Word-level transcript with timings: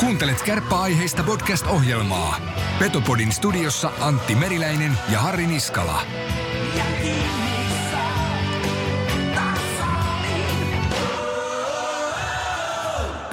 Kuuntelet 0.00 0.42
kärppäaiheista 0.42 1.22
podcast-ohjelmaa. 1.22 2.40
Petopodin 2.78 3.32
studiossa 3.32 3.90
Antti 4.00 4.34
Meriläinen 4.34 4.92
ja 5.12 5.20
Harri 5.20 5.46
Niskala. 5.46 6.02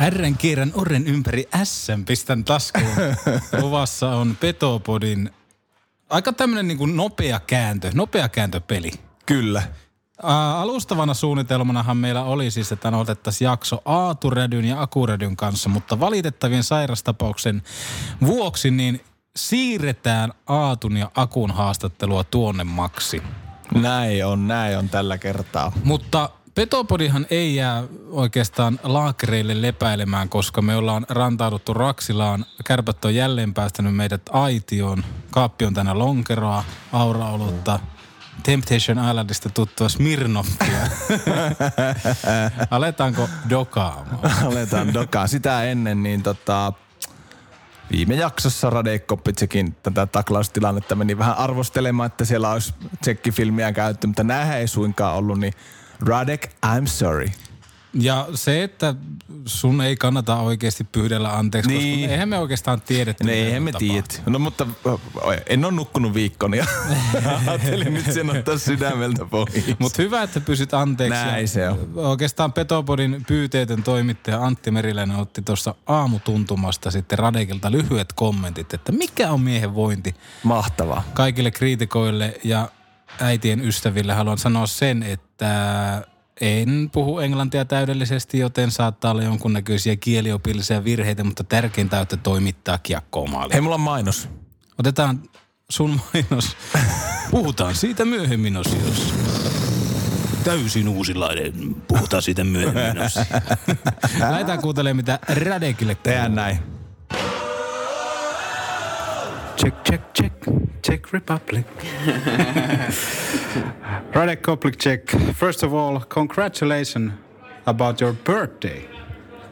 Rn 0.09 0.37
kierrän 0.37 0.71
orren 0.73 1.07
ympäri 1.07 1.47
S 1.63 1.87
pistän 2.05 2.43
taskuun. 2.43 2.95
Luvassa 3.61 4.09
on 4.09 4.37
Petopodin 4.39 5.29
aika 6.09 6.33
tämmönen 6.33 6.67
niin 6.67 6.77
kuin 6.77 6.95
nopea 6.95 7.39
kääntö, 7.39 7.91
nopea 7.93 8.29
kääntöpeli. 8.29 8.91
Kyllä. 9.25 9.63
Ää, 10.23 10.59
alustavana 10.59 11.13
suunnitelmanahan 11.13 11.97
meillä 11.97 12.23
oli 12.23 12.51
siis, 12.51 12.71
että 12.71 12.97
otettaisiin 12.97 13.45
jakso 13.45 13.81
Aaturedyn 13.85 14.65
ja 14.65 14.81
Akuredyn 14.81 15.35
kanssa, 15.35 15.69
mutta 15.69 15.99
valitettavien 15.99 16.63
sairastapauksen 16.63 17.63
vuoksi 18.25 18.71
niin 18.71 19.01
siirretään 19.35 20.33
Aatun 20.47 20.97
ja 20.97 21.11
Akun 21.15 21.51
haastattelua 21.51 22.23
tuonnemmaksi. 22.23 23.23
Näin 23.75 24.25
on, 24.25 24.47
näin 24.47 24.77
on 24.77 24.89
tällä 24.89 25.17
kertaa. 25.17 25.71
Mutta 25.83 26.29
Petopodihan 26.55 27.25
ei 27.29 27.55
jää 27.55 27.83
oikeastaan 28.11 28.79
laakereille 28.83 29.61
lepäilemään, 29.61 30.29
koska 30.29 30.61
me 30.61 30.75
ollaan 30.75 31.05
rantauduttu 31.09 31.73
Raksilaan. 31.73 32.45
Kärpät 32.65 33.05
on 33.05 33.15
jälleen 33.15 33.53
päästänyt 33.53 33.95
meidät 33.95 34.21
aitioon. 34.31 35.03
Kaappi 35.31 35.65
on 35.65 35.73
tänä 35.73 35.99
lonkeroa, 35.99 36.63
auraolutta. 36.93 37.79
Temptation 38.43 39.09
Islandista 39.09 39.49
tuttua 39.49 39.89
Smirnoffia. 39.89 40.77
Aletaanko 42.71 43.29
dokaamaan? 43.49 44.43
Aletaan 44.45 44.93
dokaa. 44.93 45.27
Sitä 45.27 45.63
ennen, 45.63 46.03
niin 46.03 46.23
tota, 46.23 46.73
viime 47.91 48.15
jaksossa 48.15 48.69
Radek 48.69 49.07
Koppitsekin 49.07 49.75
tätä 49.83 50.05
taklaustilannetta 50.05 50.95
meni 50.95 51.17
vähän 51.17 51.37
arvostelemaan, 51.37 52.07
että 52.07 52.25
siellä 52.25 52.51
olisi 52.51 52.73
tsekkifilmiä 53.01 53.73
käytetty, 53.73 54.07
mutta 54.07 54.23
näähän 54.23 54.57
ei 54.57 54.67
suinkaan 54.67 55.15
ollut, 55.15 55.39
niin 55.39 55.53
Radek, 55.99 56.47
I'm 56.65 56.85
sorry. 56.85 57.27
Ja 57.93 58.27
se, 58.33 58.63
että 58.63 58.95
sun 59.45 59.81
ei 59.81 59.95
kannata 59.95 60.35
oikeasti 60.35 60.83
pyydellä 60.83 61.37
anteeksi, 61.37 61.69
Niin. 61.71 61.99
koska 61.99 62.11
eihän 62.13 62.29
me 62.29 62.37
oikeastaan 62.37 62.81
tiedetty. 62.81 63.23
No 63.23 63.27
mitä 63.31 63.45
eihän 63.45 63.63
me 63.63 63.71
tiedä. 63.71 64.03
No 64.25 64.39
mutta 64.39 64.67
en 65.47 65.65
ole 65.65 65.73
nukkunut 65.73 66.13
viikon 66.13 66.53
ja 66.53 66.65
ajattelin 67.47 67.93
nyt 67.93 68.11
sen 68.13 68.29
ottaa 68.29 68.57
sydämeltä 68.57 69.25
pois. 69.25 69.49
Mutta 69.79 70.01
hyvä, 70.01 70.21
että 70.23 70.39
pysyt 70.39 70.73
anteeksi. 70.73 71.19
Näin 71.19 71.47
se 71.47 71.69
on. 71.69 71.89
Oikeastaan 71.95 72.53
Petopodin 72.53 73.23
pyyteetön 73.27 73.83
toimittaja 73.83 74.43
Antti 74.45 74.71
Meriläinen 74.71 75.17
otti 75.17 75.41
tuossa 75.41 75.75
aamutuntumasta 75.85 76.91
sitten 76.91 77.19
Radekilta 77.19 77.71
lyhyet 77.71 78.13
kommentit, 78.13 78.73
että 78.73 78.91
mikä 78.91 79.31
on 79.31 79.41
miehen 79.41 79.75
vointi. 79.75 80.15
Mahtavaa. 80.43 81.03
Kaikille 81.13 81.51
kriitikoille 81.51 82.39
ja 82.43 82.69
äitien 83.21 83.61
ystäville 83.61 84.13
haluan 84.13 84.37
sanoa 84.37 84.67
sen, 84.67 85.03
että 85.03 85.47
en 86.41 86.89
puhu 86.93 87.19
englantia 87.19 87.65
täydellisesti, 87.65 88.39
joten 88.39 88.71
saattaa 88.71 89.11
olla 89.11 89.23
jonkunnäköisiä 89.23 89.95
kieliopillisia 89.95 90.83
virheitä, 90.83 91.23
mutta 91.23 91.43
tärkeintä 91.43 91.95
on, 91.95 92.03
että 92.03 92.17
toimittaa 92.17 92.77
kiekkoa 92.77 93.27
maaliin. 93.27 93.53
Hei, 93.53 93.61
mulla 93.61 93.75
on 93.75 93.81
mainos. 93.81 94.29
Otetaan 94.79 95.21
sun 95.69 95.99
mainos. 96.13 96.57
Puhutaan 97.31 97.75
siitä 97.75 98.05
myöhemmin 98.05 98.57
osiossa. 98.57 99.13
Täysin 100.43 100.87
uusilainen. 100.87 101.75
Puhutaan 101.87 102.23
siitä 102.23 102.43
myöhemmin 102.43 103.03
osiossa. 103.03 103.25
Lähdetään 104.29 104.61
kuuntelemaan, 104.61 104.95
mitä 104.97 105.19
Radekille 105.27 105.95
Tehdään 105.95 106.35
näin. 106.35 106.76
Check, 109.67 109.83
check, 109.83 110.13
check. 110.13 110.31
Czech 110.81 111.11
Republic. 111.11 111.65
Radek 114.13 114.41
Koplicek, 114.41 115.33
first 115.35 115.63
of 115.63 115.73
all, 115.73 115.99
congratulations 115.99 117.11
about 117.65 117.99
your 117.99 118.13
birthday. 118.13 118.87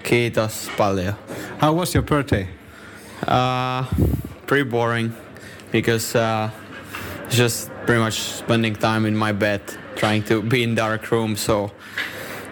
Kiitos 0.04 0.70
paljon. 0.78 1.16
How 1.58 1.74
was 1.74 1.94
your 1.94 2.04
birthday? 2.04 2.48
Uh, 3.28 3.84
pretty 4.48 4.64
boring 4.64 5.14
because 5.72 6.16
uh, 6.16 6.50
just 7.30 7.70
pretty 7.86 8.00
much 8.00 8.14
spending 8.14 8.74
time 8.74 9.06
in 9.06 9.18
my 9.18 9.34
bed 9.34 9.62
trying 9.98 10.24
to 10.24 10.42
be 10.42 10.64
in 10.64 10.76
dark 10.76 11.12
room. 11.12 11.36
So, 11.36 11.72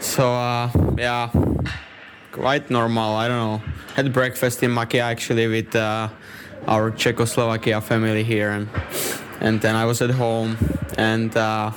so 0.01 0.33
uh, 0.33 0.69
yeah, 0.97 1.29
quite 2.33 2.69
normal. 2.69 3.15
I 3.15 3.29
don't 3.29 3.37
know. 3.37 3.61
Had 3.95 4.11
breakfast 4.11 4.63
in 4.63 4.71
Makia 4.71 5.03
actually 5.03 5.47
with 5.47 5.73
uh, 5.73 6.09
our 6.67 6.91
Czechoslovakia 6.91 7.81
family 7.81 8.23
here, 8.23 8.51
and 8.51 8.67
and 9.41 9.61
then 9.61 9.75
I 9.75 9.85
was 9.85 10.01
at 10.01 10.11
home 10.11 10.57
and. 10.97 11.35
Uh, 11.35 11.71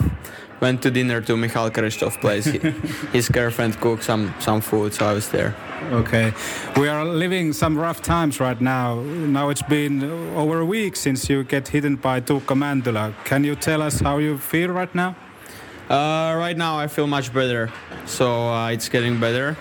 Went 0.59 0.81
to 0.83 0.91
dinner 0.91 1.21
to 1.21 1.37
Michal 1.37 1.71
Kristov 1.71 2.19
place. 2.19 2.47
His 3.13 3.29
girlfriend 3.29 3.79
cooked 3.79 4.05
some, 4.05 4.33
some 4.41 4.63
food, 4.63 4.95
so 4.95 5.07
I 5.07 5.13
was 5.13 5.29
there. 5.29 5.55
Okay. 5.93 6.33
We 6.79 6.89
are 6.89 7.05
living 7.05 7.53
some 7.53 7.77
rough 7.77 8.01
times 8.01 8.41
right 8.41 8.59
now. 8.59 9.01
Now 9.03 9.51
it's 9.51 9.63
been 9.63 10.03
over 10.35 10.61
a 10.61 10.65
week 10.65 10.97
since 10.97 11.29
you 11.29 11.45
get 11.45 11.69
hidden 11.69 11.97
by 11.97 12.23
Tuukka 12.23 12.57
Mantula. 12.57 13.13
Can 13.25 13.45
you 13.45 13.55
tell 13.55 13.83
us 13.83 14.01
how 14.01 14.17
you 14.17 14.39
feel 14.39 14.71
right 14.71 14.93
now? 14.95 15.15
Uh, 15.91 16.35
right 16.39 16.57
now 16.57 16.79
I 16.79 16.87
feel 16.87 17.07
much 17.07 17.33
better, 17.35 17.71
so 18.07 18.49
uh, 18.49 18.71
it's 18.71 18.89
getting 18.89 19.21
better. 19.21 19.57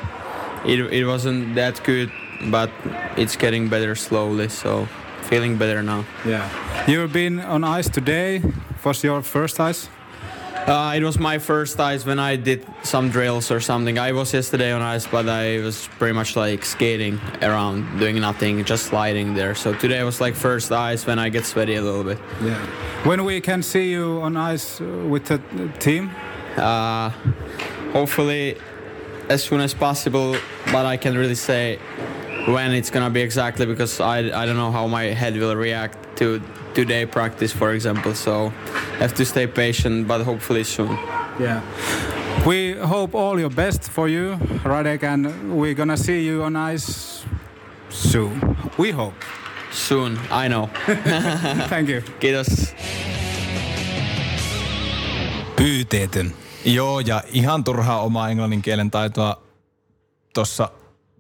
It, 0.66 0.80
it 0.80 1.06
wasn't 1.06 1.56
that 1.56 1.84
good, 1.84 2.10
but 2.50 2.72
it's 3.18 3.36
getting 3.36 3.68
better 3.68 3.96
slowly, 3.96 4.48
so 4.48 4.88
feeling 5.30 5.58
better 5.58 5.82
now. 5.84 6.06
Yeah. 6.26 6.50
You've 6.88 7.14
been 7.14 7.40
on 7.40 7.64
ice 7.64 7.90
today. 7.90 8.42
Was 8.84 9.04
your 9.04 9.22
first 9.24 9.60
ice? 9.60 9.90
Uh, 10.68 10.94
it 10.96 11.04
was 11.04 11.20
my 11.20 11.38
first 11.38 11.80
ice 11.80 12.06
when 12.06 12.18
I 12.18 12.36
did 12.36 12.66
some 12.82 13.10
drills 13.10 13.52
or 13.52 13.60
something. 13.60 14.00
I 14.00 14.12
was 14.14 14.34
yesterday 14.34 14.72
on 14.72 14.82
ice, 14.82 15.06
but 15.06 15.30
I 15.30 15.60
was 15.60 15.88
pretty 16.00 16.14
much 16.14 16.36
like 16.36 16.66
skating 16.66 17.20
around, 17.42 18.00
doing 18.00 18.20
nothing, 18.20 18.64
just 18.66 18.86
sliding 18.88 19.36
there. 19.36 19.54
So 19.54 19.74
today 19.74 20.04
was 20.04 20.20
like 20.20 20.34
first 20.36 20.72
ice 20.72 21.06
when 21.06 21.20
I 21.20 21.30
get 21.30 21.46
sweaty 21.46 21.76
a 21.76 21.82
little 21.82 22.04
bit. 22.04 22.18
Yeah. 22.42 22.58
When 23.04 23.26
we 23.26 23.42
can 23.42 23.62
see 23.62 23.92
you 23.92 24.20
on 24.22 24.38
ice 24.38 24.82
uh, 24.82 24.86
with 25.08 25.26
the 25.26 25.40
team? 25.80 26.10
Uh, 26.58 27.12
hopefully 27.94 28.58
as 29.30 29.44
soon 29.44 29.62
as 29.62 29.74
possible, 29.74 30.36
but 30.72 30.86
I 30.86 30.98
can't 30.98 31.16
really 31.16 31.36
say 31.36 31.80
when 32.46 32.72
it's 32.72 32.90
gonna 32.90 33.10
be 33.10 33.22
exactly 33.22 33.66
because 33.66 34.00
I, 34.00 34.20
I 34.20 34.46
don't 34.46 34.58
know 34.58 34.72
how 34.72 34.88
my 34.88 35.04
head 35.06 35.38
will 35.38 35.56
react 35.56 36.18
to 36.18 36.42
today 36.74 37.06
practice, 37.06 37.52
for 37.52 37.74
example. 37.74 38.14
So 38.14 38.50
have 39.00 39.14
to 39.16 39.26
stay 39.26 39.48
patient, 39.48 40.08
but 40.08 40.22
hopefully 40.24 40.64
soon. 40.64 40.98
Yeah. 41.40 41.62
We 42.46 42.74
hope 42.74 43.16
all 43.16 43.40
your 43.40 43.50
best 43.50 43.90
for 43.90 44.08
you, 44.08 44.38
Radek, 44.64 45.04
and 45.04 45.58
we're 45.58 45.74
gonna 45.74 45.98
see 45.98 46.26
you 46.26 46.44
on 46.44 46.56
ice 46.56 47.26
soon. 47.90 48.58
We 48.78 48.92
hope. 48.92 49.16
Soon, 49.72 50.20
I 50.32 50.48
know. 50.48 50.70
Thank 51.70 51.90
you. 51.90 52.02
Kiitos. 52.20 52.74
Pyyteetön. 55.56 56.34
Joo, 56.66 57.00
ja 57.00 57.24
ihan 57.28 57.64
turhaa 57.64 58.02
omaa 58.02 58.30
englannin 58.30 58.62
kielen 58.62 58.92
taitoa 58.92 59.42
tuossa 60.34 60.70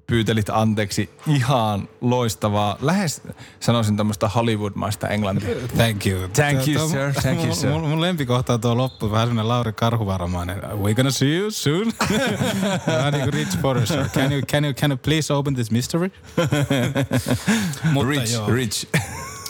pyytelit 0.08 0.50
anteeksi. 0.50 1.10
Ihan 1.28 1.90
loistavaa. 2.02 2.78
Lähes 2.82 3.22
sanoisin 3.60 3.98
tämmöistä 3.98 4.30
Hollywood-maista 4.30 5.08
englantia. 5.08 5.56
Thank 5.76 6.06
you. 6.06 6.28
Thank 6.28 6.68
you, 6.68 6.90
sir. 6.90 7.14
Thank 7.22 7.44
you, 7.44 7.56
sir. 7.56 7.70
Mun, 7.70 7.90
mun 7.90 8.02
lempikohta 8.02 8.54
on 8.54 8.62
tuo 8.62 8.78
loppu, 8.78 9.12
vähän 9.12 9.28
semmoinen 9.28 9.48
Lauri 9.48 9.74
Karhuvaromainen. 9.74 10.62
We 10.84 10.94
gonna 10.94 11.12
see 11.12 11.38
you 11.38 11.52
soon. 11.52 11.94
vähän 12.88 13.14
niin 13.14 13.24
kuin 13.24 13.34
Rich 13.34 13.60
Forrester. 13.62 14.10
Can 14.10 14.32
you, 14.32 14.42
can, 14.52 14.66
you, 14.66 14.74
can 14.74 14.92
you 14.92 14.98
please 14.98 15.34
open 15.34 15.56
this 15.56 15.72
mystery? 15.72 16.12
Mutta 17.94 18.10
Rich, 18.10 18.34
joo. 18.34 18.48
rich. 18.52 18.88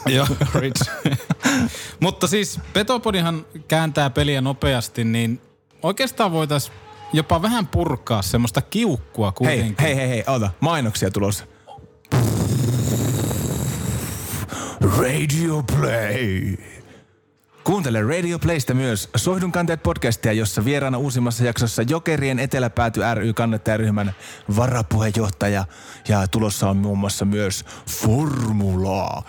Joo, 0.16 0.28
Rich. 0.54 0.90
Mutta 2.00 2.28
siis 2.28 2.60
Petopodihan 2.74 3.46
kääntää 3.68 4.10
peliä 4.10 4.42
nopeasti, 4.42 5.04
niin 5.04 5.42
oikeastaan 5.84 6.31
voitaisiin 6.31 6.75
jopa 7.16 7.42
vähän 7.42 7.68
purkaa 7.68 8.22
semmoista 8.22 8.62
kiukkua 8.62 9.28
Hei, 9.28 9.34
kuitenkin. 9.38 9.76
hei, 9.82 9.96
hei, 9.96 10.10
hei, 10.10 10.24
ota. 10.28 10.50
Mainoksia 10.60 11.12
tulossa. 11.12 11.44
Radio 15.00 15.64
Play. 15.64 16.58
Kuuntele 17.64 18.02
Radio 18.04 18.40
Playstä 18.40 18.74
myös 18.74 19.10
Soihdun 19.16 19.52
kanteet 19.52 19.84
podcastia, 19.84 20.34
jossa 20.34 20.66
vieraana 20.66 20.98
uusimmassa 20.98 21.44
jaksossa 21.44 21.82
Jokerien 21.90 22.40
Eteläpääty 22.40 23.02
ry 23.14 23.34
kannattajaryhmän 23.34 24.16
varapuheenjohtaja. 24.58 25.66
Ja 26.08 26.28
tulossa 26.28 26.70
on 26.70 26.78
muun 26.78 26.98
muassa 26.98 27.26
myös 27.26 27.66
Formulaa. 27.90 29.24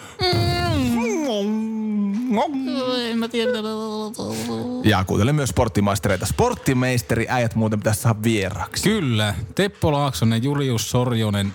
Ja 4.85 5.05
kuuntele 5.05 5.33
myös 5.33 5.51
sporttimaistereita. 5.51 6.27
Sporttimeisteri 6.27 7.27
äijät 7.29 7.55
muuten 7.55 7.79
pitäisi 7.79 8.01
saada 8.01 8.23
vieraaksi. 8.23 8.83
Kyllä. 8.83 9.35
Teppo 9.55 9.93
Laaksonen, 9.93 10.43
Julius 10.43 10.91
Sorjonen 10.91 11.55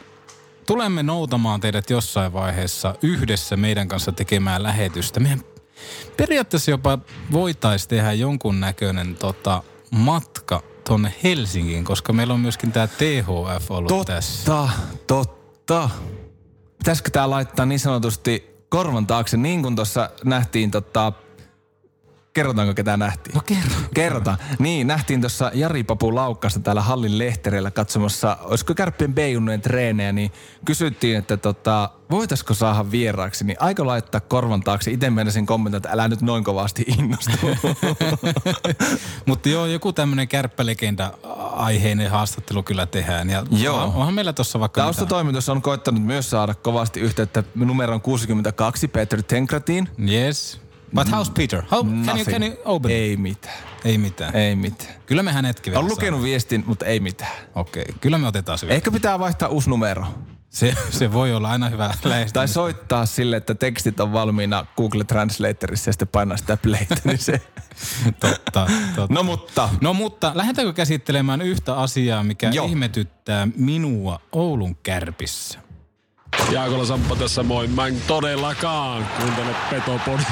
tulemme 0.68 1.03
noutamaan 1.03 1.62
teidät 1.62 1.89
jossain 1.89 2.33
vaiheessa 2.33 2.95
yhdessä 3.01 3.57
meidän 3.57 3.88
kanssa 3.88 4.12
tekemään 4.12 4.63
lähetystä. 4.63 5.19
Meidän 5.19 5.41
periaatteessa 6.18 6.71
jopa 6.71 7.00
voitaisiin 7.31 7.89
tehdä 7.89 8.13
jonkun 8.13 8.59
näköinen 8.59 9.15
tota, 9.15 9.63
matka 9.91 10.63
tonne 10.88 11.13
Helsinkiin, 11.24 11.83
koska 11.83 12.13
meillä 12.13 12.33
on 12.33 12.39
myöskin 12.39 12.71
tämä 12.71 12.88
THF 12.88 13.71
ollut 13.71 13.88
totta, 13.88 14.13
tässä. 14.13 14.67
totta. 15.07 15.89
Pitäisikö 16.77 17.09
tää 17.09 17.29
laittaa 17.29 17.65
niin 17.65 17.79
sanotusti 17.79 18.50
korvan 18.71 19.07
taakse, 19.07 19.38
niin 19.38 19.62
kuin 19.62 19.75
tuossa 19.75 20.09
nähtiin 20.25 20.71
tota, 20.71 21.13
Kerrotaanko 22.33 22.73
ketä 22.73 22.97
nähtiin? 22.97 23.35
No 23.35 23.41
kerro. 23.45 23.75
Kerrotaan. 23.94 24.38
Niin, 24.59 24.88
nähtiin 24.88 25.21
tuossa 25.21 25.51
Jari 25.53 25.83
Papu 25.83 26.15
Laukkasta 26.15 26.59
täällä 26.59 26.81
Hallin 26.81 27.18
lehtereillä 27.18 27.71
katsomassa, 27.71 28.38
olisiko 28.41 28.73
Kärppien 28.73 29.13
B-junnojen 29.13 29.62
treenejä, 29.62 30.12
niin 30.12 30.31
kysyttiin, 30.65 31.18
että 31.18 31.38
tota, 31.38 31.89
voitaisiko 32.12 32.53
saada 32.53 32.91
vieraaksi, 32.91 33.45
niin 33.45 33.57
aika 33.59 33.85
laittaa 33.85 34.21
korvan 34.21 34.62
taakse. 34.63 34.91
Itse 34.91 35.09
menisin 35.09 35.45
kommentoida, 35.45 35.77
että 35.77 35.94
älä 35.94 36.07
nyt 36.07 36.21
noin 36.21 36.44
kovasti 36.44 36.85
innostu. 37.00 37.31
Mutta 39.27 39.50
joo, 39.50 39.65
joku 39.65 39.94
tämmöinen 39.94 40.27
kärppälegenda 40.27 41.13
aiheinen 41.62 42.10
haastattelu 42.12 42.63
kyllä 42.63 42.86
tehdään. 42.86 43.30
Ja 43.30 43.46
Joo. 43.52 43.78
on- 43.84 43.94
Onhan 43.96 44.13
meillä 44.13 44.34
tuossa 44.34 44.60
vaikka. 44.60 44.81
Taustatoimitus 44.81 45.50
on 45.50 45.62
koittanut 45.62 46.04
myös 46.04 46.30
saada 46.30 46.54
kovasti 46.54 47.00
yhteyttä 47.00 47.44
numeron 47.56 48.02
62 48.02 48.88
Peter 48.88 49.24
Tenkratiin. 49.24 49.90
Yes. 50.10 50.62
But 50.96 51.08
how's 51.08 51.31
Peter? 51.38 51.63
How, 51.72 51.86
can, 52.06 52.18
you, 52.18 52.25
can 52.25 52.44
you 52.44 52.56
open? 52.66 52.92
Ei 52.92 53.18
mitään. 53.18 53.56
Ei 53.86 53.98
mitään. 53.98 54.36
Ei 54.36 54.56
mitään. 54.56 54.94
Kyllä 55.06 55.24
me 55.24 55.31
hänetkin 55.31 55.72
vielä 55.72 55.84
On 55.84 55.92
lukenut 55.92 56.24
viestin, 56.24 56.63
mutta 56.68 56.86
ei 56.86 57.00
mitään. 57.00 57.31
Okei, 57.56 57.81
okay. 57.81 57.96
kyllä 58.02 58.18
me 58.18 58.28
otetaan 58.28 58.58
se. 58.58 58.68
Ehkä 58.68 58.92
pitää 58.92 59.19
vaihtaa 59.19 59.50
uusi 59.50 59.69
numero. 59.69 60.06
Se, 60.51 60.74
se 60.89 61.13
voi 61.13 61.33
olla 61.33 61.50
aina 61.50 61.69
hyvä 61.69 61.88
Tai 62.01 62.09
lähestymistä. 62.12 62.48
soittaa 62.53 63.06
sille, 63.06 63.38
että 63.38 63.56
tekstit 63.56 64.00
on 64.00 64.13
valmiina 64.13 64.65
Google 64.77 65.03
Translatorissa 65.03 65.89
ja 65.89 65.94
sitten 65.94 66.07
painaa 66.07 66.38
sitä 66.38 66.57
playtä, 66.57 66.95
niin 67.03 67.18
se... 67.18 67.42
Totta, 68.19 68.68
totta. 68.95 69.13
No 69.13 69.24
mutta, 69.24 69.69
No 69.81 69.94
mutta 69.94 70.31
lähdetäänkö 70.36 70.74
käsittelemään 70.74 71.42
yhtä 71.42 71.75
asiaa, 71.75 72.24
mikä 72.24 72.50
Joo. 72.50 72.65
ihmetyttää 72.65 73.48
minua 73.56 74.19
Oulun 74.31 74.75
kärpissä? 74.75 75.59
Jaakola 76.51 76.86
Samppa 76.86 77.15
tässä 77.15 77.44
moi. 77.44 77.68
Mä 77.68 77.88
en 77.88 78.01
todellakaan 78.07 79.07
kuuntele 79.21 79.56
Petopodia. 79.69 80.25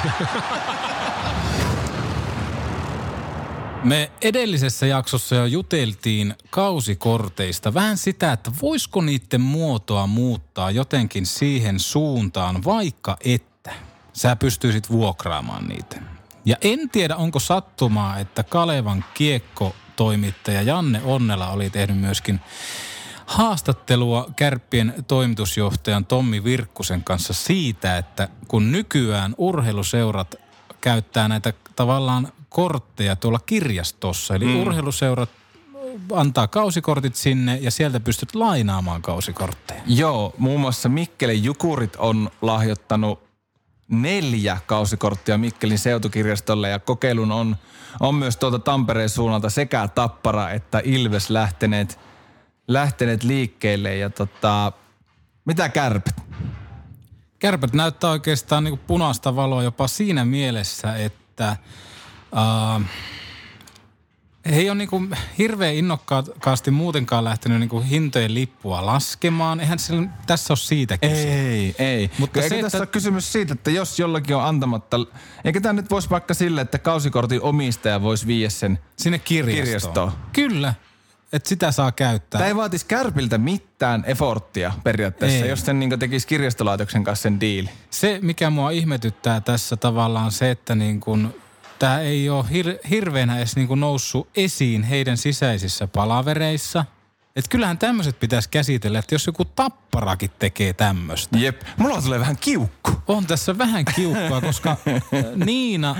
Me 3.84 4.12
edellisessä 4.22 4.86
jaksossa 4.86 5.36
jo 5.36 5.46
juteltiin 5.46 6.36
kausikorteista. 6.50 7.74
Vähän 7.74 7.98
sitä, 7.98 8.31
että 8.31 8.52
voisiko 8.62 9.02
niiden 9.02 9.42
muotoa 9.42 10.08
muuttaa 10.08 10.72
jotenkin 10.72 11.26
siihen 11.26 11.80
suuntaan, 11.80 12.64
vaikka 12.64 13.18
että 13.26 13.74
sä 14.14 14.36
pystyisit 14.36 14.90
vuokraamaan 14.90 15.68
niitä. 15.68 16.02
Ja 16.46 16.56
en 16.62 16.90
tiedä, 16.90 17.16
onko 17.16 17.40
sattumaa, 17.40 18.20
että 18.20 18.44
Kalevan 18.44 19.06
kiekko-toimittaja 19.14 20.62
Janne 20.62 21.02
Onnela 21.04 21.50
oli 21.50 21.70
tehnyt 21.70 21.98
myöskin 21.98 22.40
haastattelua 23.26 24.30
Kärppien 24.36 24.94
toimitusjohtajan 25.08 26.06
Tommi 26.06 26.44
Virkkusen 26.44 27.04
kanssa 27.04 27.34
siitä, 27.34 27.98
että 27.98 28.30
kun 28.48 28.72
nykyään 28.72 29.36
urheiluseurat 29.38 30.36
käyttää 30.81 31.28
näitä 31.28 31.54
tavallaan 31.76 32.31
kortteja 32.50 33.16
tuolla 33.16 33.40
kirjastossa, 33.40 34.36
eli 34.36 34.46
mm. 34.46 34.62
urheiluseurat 34.62 35.30
antaa 36.13 36.48
kausikortit 36.48 37.16
sinne 37.16 37.57
ja 37.62 37.72
sieltä 37.72 38.00
pystyt 38.00 38.36
lainaamaan 38.36 39.01
kausikortteja. 39.01 39.81
joo, 39.86 40.34
muun 40.38 40.62
muassa 40.62 40.90
Mikkelin 40.90 41.44
Jukurit 41.44 41.96
on 41.96 42.30
lahjoittanut 42.42 43.30
neljä 43.88 44.57
kausikorttia 44.66 45.38
Mikkelin 45.38 45.80
seutukirjastolle 45.80 46.69
ja 46.69 46.80
kokeilun 46.80 47.31
on, 47.31 47.56
on 48.00 48.16
myös 48.16 48.38
tuolta 48.38 48.60
Tampereen 48.60 49.10
suunnalta 49.10 49.50
sekä 49.50 49.88
Tappara 49.88 50.50
että 50.50 50.81
Ilves 50.84 51.30
lähteneet, 51.30 52.00
lähteneet 52.68 53.24
liikkeelle 53.24 53.95
ja 53.95 54.10
tota, 54.10 54.72
mitä 55.45 55.69
kärpät? 55.69 56.16
Kärpät 57.40 57.74
näyttää 57.74 58.10
oikeastaan 58.10 58.63
niin 58.63 58.80
punaista 58.80 59.36
valoa 59.36 59.63
jopa 59.63 59.88
siinä 59.88 60.25
mielessä, 60.25 60.95
että 60.95 61.57
uh, 62.31 62.86
ei 64.46 64.70
ole 64.70 64.78
niin 64.78 65.16
hirveän 65.38 65.76
innokkaasti 65.76 66.72
muutenkaan 66.72 67.24
lähtenyt 67.24 67.60
niin 67.60 67.84
hintojen 67.84 68.34
lippua 68.34 68.86
laskemaan. 68.86 69.60
Eihän 69.60 69.80
sillä, 69.80 70.08
tässä 70.28 70.54
ole 70.54 70.58
siitä 70.58 70.98
kyse. 70.98 71.50
Ei, 71.50 71.76
ei. 71.80 72.12
Mutta 72.18 72.42
se, 72.42 72.50
tässä 72.50 72.66
että- 72.66 72.78
ole 72.78 72.88
kysymys 72.88 73.31
siitä, 73.31 73.54
että 73.54 73.72
jos 73.72 74.00
jollakin 74.00 74.36
on 74.36 74.46
antamatta... 74.46 74.98
Eikä 75.44 75.62
tämä 75.62 75.74
nyt 75.74 75.90
voisi 75.90 76.10
vaikka 76.10 76.34
sille, 76.34 76.62
että 76.62 76.80
kausikortin 76.80 77.42
omistaja 77.42 78.02
voisi 78.02 78.28
viiä 78.28 78.50
sen... 78.50 78.80
Sinne 78.98 79.20
kirjastoon. 79.20 79.66
Kirjastoon. 79.66 80.12
Kyllä, 80.34 80.74
että 81.34 81.50
sitä 81.50 81.72
saa 81.72 81.92
käyttää. 81.92 82.40
Tämä 82.40 82.48
ei 82.48 82.56
vaatisi 82.56 82.86
kärpiltä 82.86 83.38
mitään 83.38 84.04
efforttia 84.08 84.74
periaatteessa, 84.84 85.44
Ei. 85.44 85.50
jos 85.50 85.66
sen 85.66 85.80
niin 85.80 86.00
tekisi 86.00 86.28
kirjastolaitoksen 86.28 87.04
kanssa 87.04 87.24
sen 87.24 87.40
diili. 87.40 87.70
Se, 87.90 88.20
mikä 88.22 88.50
mua 88.50 88.72
ihmetyttää 88.72 89.42
tässä 89.42 89.76
tavallaan 89.76 90.31
se, 90.31 90.52
että 90.52 90.76
niin 90.76 91.00
kun, 91.00 91.34
tämä 91.80 92.00
ei 92.00 92.30
ole 92.30 92.44
hir- 92.44 92.88
hirveänä 92.90 93.38
edes 93.38 93.56
niin 93.56 93.68
kun 93.68 93.80
noussut 93.80 94.30
esiin 94.36 94.84
heidän 94.84 95.18
sisäisissä 95.18 95.88
palavereissa. 95.88 96.86
Että 97.36 97.50
kyllähän 97.50 97.78
tämmöiset 97.78 98.20
pitäisi 98.20 98.50
käsitellä, 98.50 99.00
että 99.00 99.16
jos 99.16 99.28
joku 99.28 99.46
tapparakin 99.46 100.31
tekee 100.40 100.74
tämmöistä. 100.74 101.38
Jep. 101.38 101.62
Mulla 101.78 102.02
tulee 102.02 102.20
vähän 102.20 102.38
kiukku. 102.38 102.92
On 103.08 103.28
tässä 103.28 103.58
vähän 103.58 103.86
kiukkua, 103.96 104.42
koska 104.42 104.70
äh, 104.88 105.02
Niina 105.36 105.96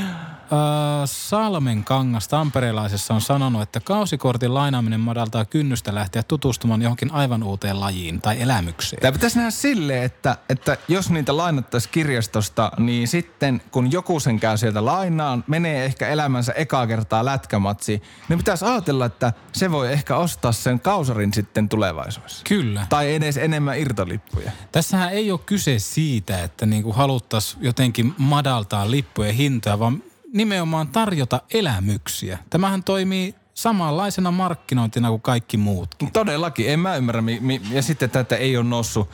Salmen 1.06 1.84
kangas 1.84 2.28
tamperelaisessa 2.28 3.14
on 3.14 3.22
sanonut, 3.22 3.62
että 3.62 3.80
kausikortin 3.80 4.54
lainaaminen 4.54 5.00
madaltaa 5.00 5.46
kynnystä 5.46 5.96
lähteä 5.96 6.24
tutustumaan 6.24 6.82
johonkin 6.82 7.12
aivan 7.12 7.44
uuteen 7.44 7.80
lajiin 7.80 8.22
tai 8.22 8.42
elämykseen. 8.42 9.02
Tämä 9.02 9.12
pitäisi 9.12 9.38
nähdä 9.38 9.52
sille, 9.52 10.04
että, 10.04 10.38
että 10.50 10.78
jos 10.88 11.10
niitä 11.10 11.38
lainattaisiin 11.38 11.92
kirjastosta, 11.92 12.72
niin 12.78 13.08
sitten 13.08 13.62
kun 13.72 13.92
joku 13.92 14.20
sen 14.20 14.40
käy 14.40 14.58
sieltä 14.58 14.86
lainaan, 14.86 15.44
menee 15.48 15.86
ehkä 15.86 16.08
elämänsä 16.08 16.52
ekaa 16.52 16.88
kertaa 16.88 17.26
lätkämatsi, 17.26 18.04
niin 18.30 18.40
pitäisi 18.40 18.66
ajatella, 18.66 19.06
että 19.06 19.34
se 19.52 19.72
voi 19.72 19.92
ehkä 19.92 20.18
ostaa 20.18 20.52
sen 20.52 20.80
kausarin 20.80 21.34
sitten 21.34 21.70
tulevaisuudessa. 21.70 22.44
Kyllä. 22.50 22.86
Tai 22.90 23.16
edes 23.16 23.38
enemmän 23.38 23.80
irtolippuja. 23.80 24.52
Tässähän 24.72 25.12
ei 25.12 25.32
ole 25.32 25.40
kyse 25.46 25.80
siitä, 25.80 26.44
että 26.44 26.66
niinku 26.66 26.94
haluttaisiin 26.94 27.64
jotenkin 27.64 28.16
madaltaa 28.18 28.92
lippujen 28.92 29.36
hintoja, 29.36 29.80
vaan 29.80 30.04
nimenomaan 30.34 30.88
tarjota 30.88 31.42
elämyksiä. 31.54 32.38
Tämähän 32.50 32.84
toimii 32.84 33.36
samanlaisena 33.54 34.32
markkinointina 34.32 35.10
kuin 35.10 35.22
kaikki 35.22 35.58
muutkin. 35.58 36.12
Todellakin, 36.12 36.70
en 36.70 36.80
mä 36.80 36.96
ymmärrä. 36.96 37.22
Mi- 37.22 37.40
mi- 37.40 37.62
ja 37.72 37.82
sitten 37.82 38.10
tätä 38.10 38.36
ei 38.36 38.58
ole 38.58 38.66
noussut 38.66 39.10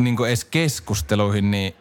niin 0.00 0.26
edes 0.26 0.44
keskusteluihin, 0.44 1.50
niin 1.50 1.74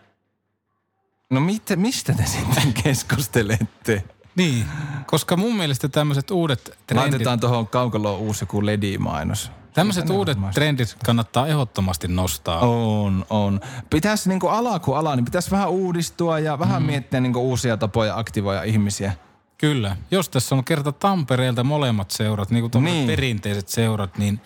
no 1.29 1.39
mit, 1.39 1.63
mistä 1.75 2.13
te 2.13 2.25
sitten 2.35 2.73
keskustelette? 2.83 4.03
Niin, 4.35 4.65
koska 5.05 5.37
mun 5.37 5.55
mielestä 5.55 5.89
tämmöiset 5.89 6.31
uudet 6.31 6.63
trendit, 6.87 7.11
Laitetaan 7.11 7.39
tuohon 7.39 7.67
kaukaloon 7.67 8.19
uusi 8.19 8.43
joku 8.43 8.65
LED-mainos. 8.65 9.51
Tämmöiset 9.73 10.09
uudet 10.09 10.37
trendit 10.53 10.97
kannattaa 11.05 11.47
ehdottomasti 11.47 12.07
nostaa. 12.07 12.59
On, 12.59 13.25
on. 13.29 13.59
Pitäisi 13.89 14.29
niinku 14.29 14.47
ala 14.47 14.79
kuin 14.79 14.97
ala, 14.97 15.15
niin 15.15 15.25
pitäisi 15.25 15.51
vähän 15.51 15.69
uudistua 15.69 16.39
ja 16.39 16.59
vähän 16.59 16.81
mm. 16.81 16.85
miettiä 16.85 17.19
niinku 17.19 17.39
uusia 17.39 17.77
tapoja 17.77 18.17
aktivoida 18.17 18.63
ihmisiä. 18.63 19.13
Kyllä. 19.57 19.97
Jos 20.11 20.29
tässä 20.29 20.55
on 20.55 20.63
kerta 20.63 20.91
Tampereelta 20.91 21.63
molemmat 21.63 22.11
seurat, 22.11 22.51
niin 22.51 22.69
kuin 22.71 22.83
Niin. 22.83 23.07
perinteiset 23.07 23.67
seurat, 23.67 24.17
niin 24.17 24.41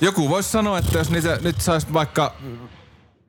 Joku 0.00 0.28
voisi 0.28 0.50
sanoa, 0.50 0.78
että 0.78 0.98
jos 0.98 1.10
niitä 1.10 1.38
nyt 1.42 1.60
saisi 1.60 1.92
vaikka 1.92 2.34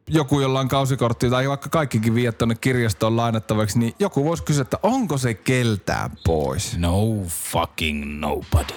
joku, 0.07 0.39
jolla 0.39 0.59
on 0.59 0.67
kausikortti 0.67 1.29
tai 1.29 1.49
vaikka 1.49 1.69
kaikkikin 1.69 2.15
viedä 2.15 2.31
tuonne 2.31 2.55
kirjastoon 2.55 3.17
lainattavaksi, 3.17 3.79
niin 3.79 3.93
joku 3.99 4.25
voisi 4.25 4.43
kysyä, 4.43 4.61
että 4.61 4.77
onko 4.83 5.17
se 5.17 5.33
keltään 5.33 6.11
pois? 6.25 6.77
no 6.77 6.95
fucking 7.27 8.19
nobody. 8.19 8.73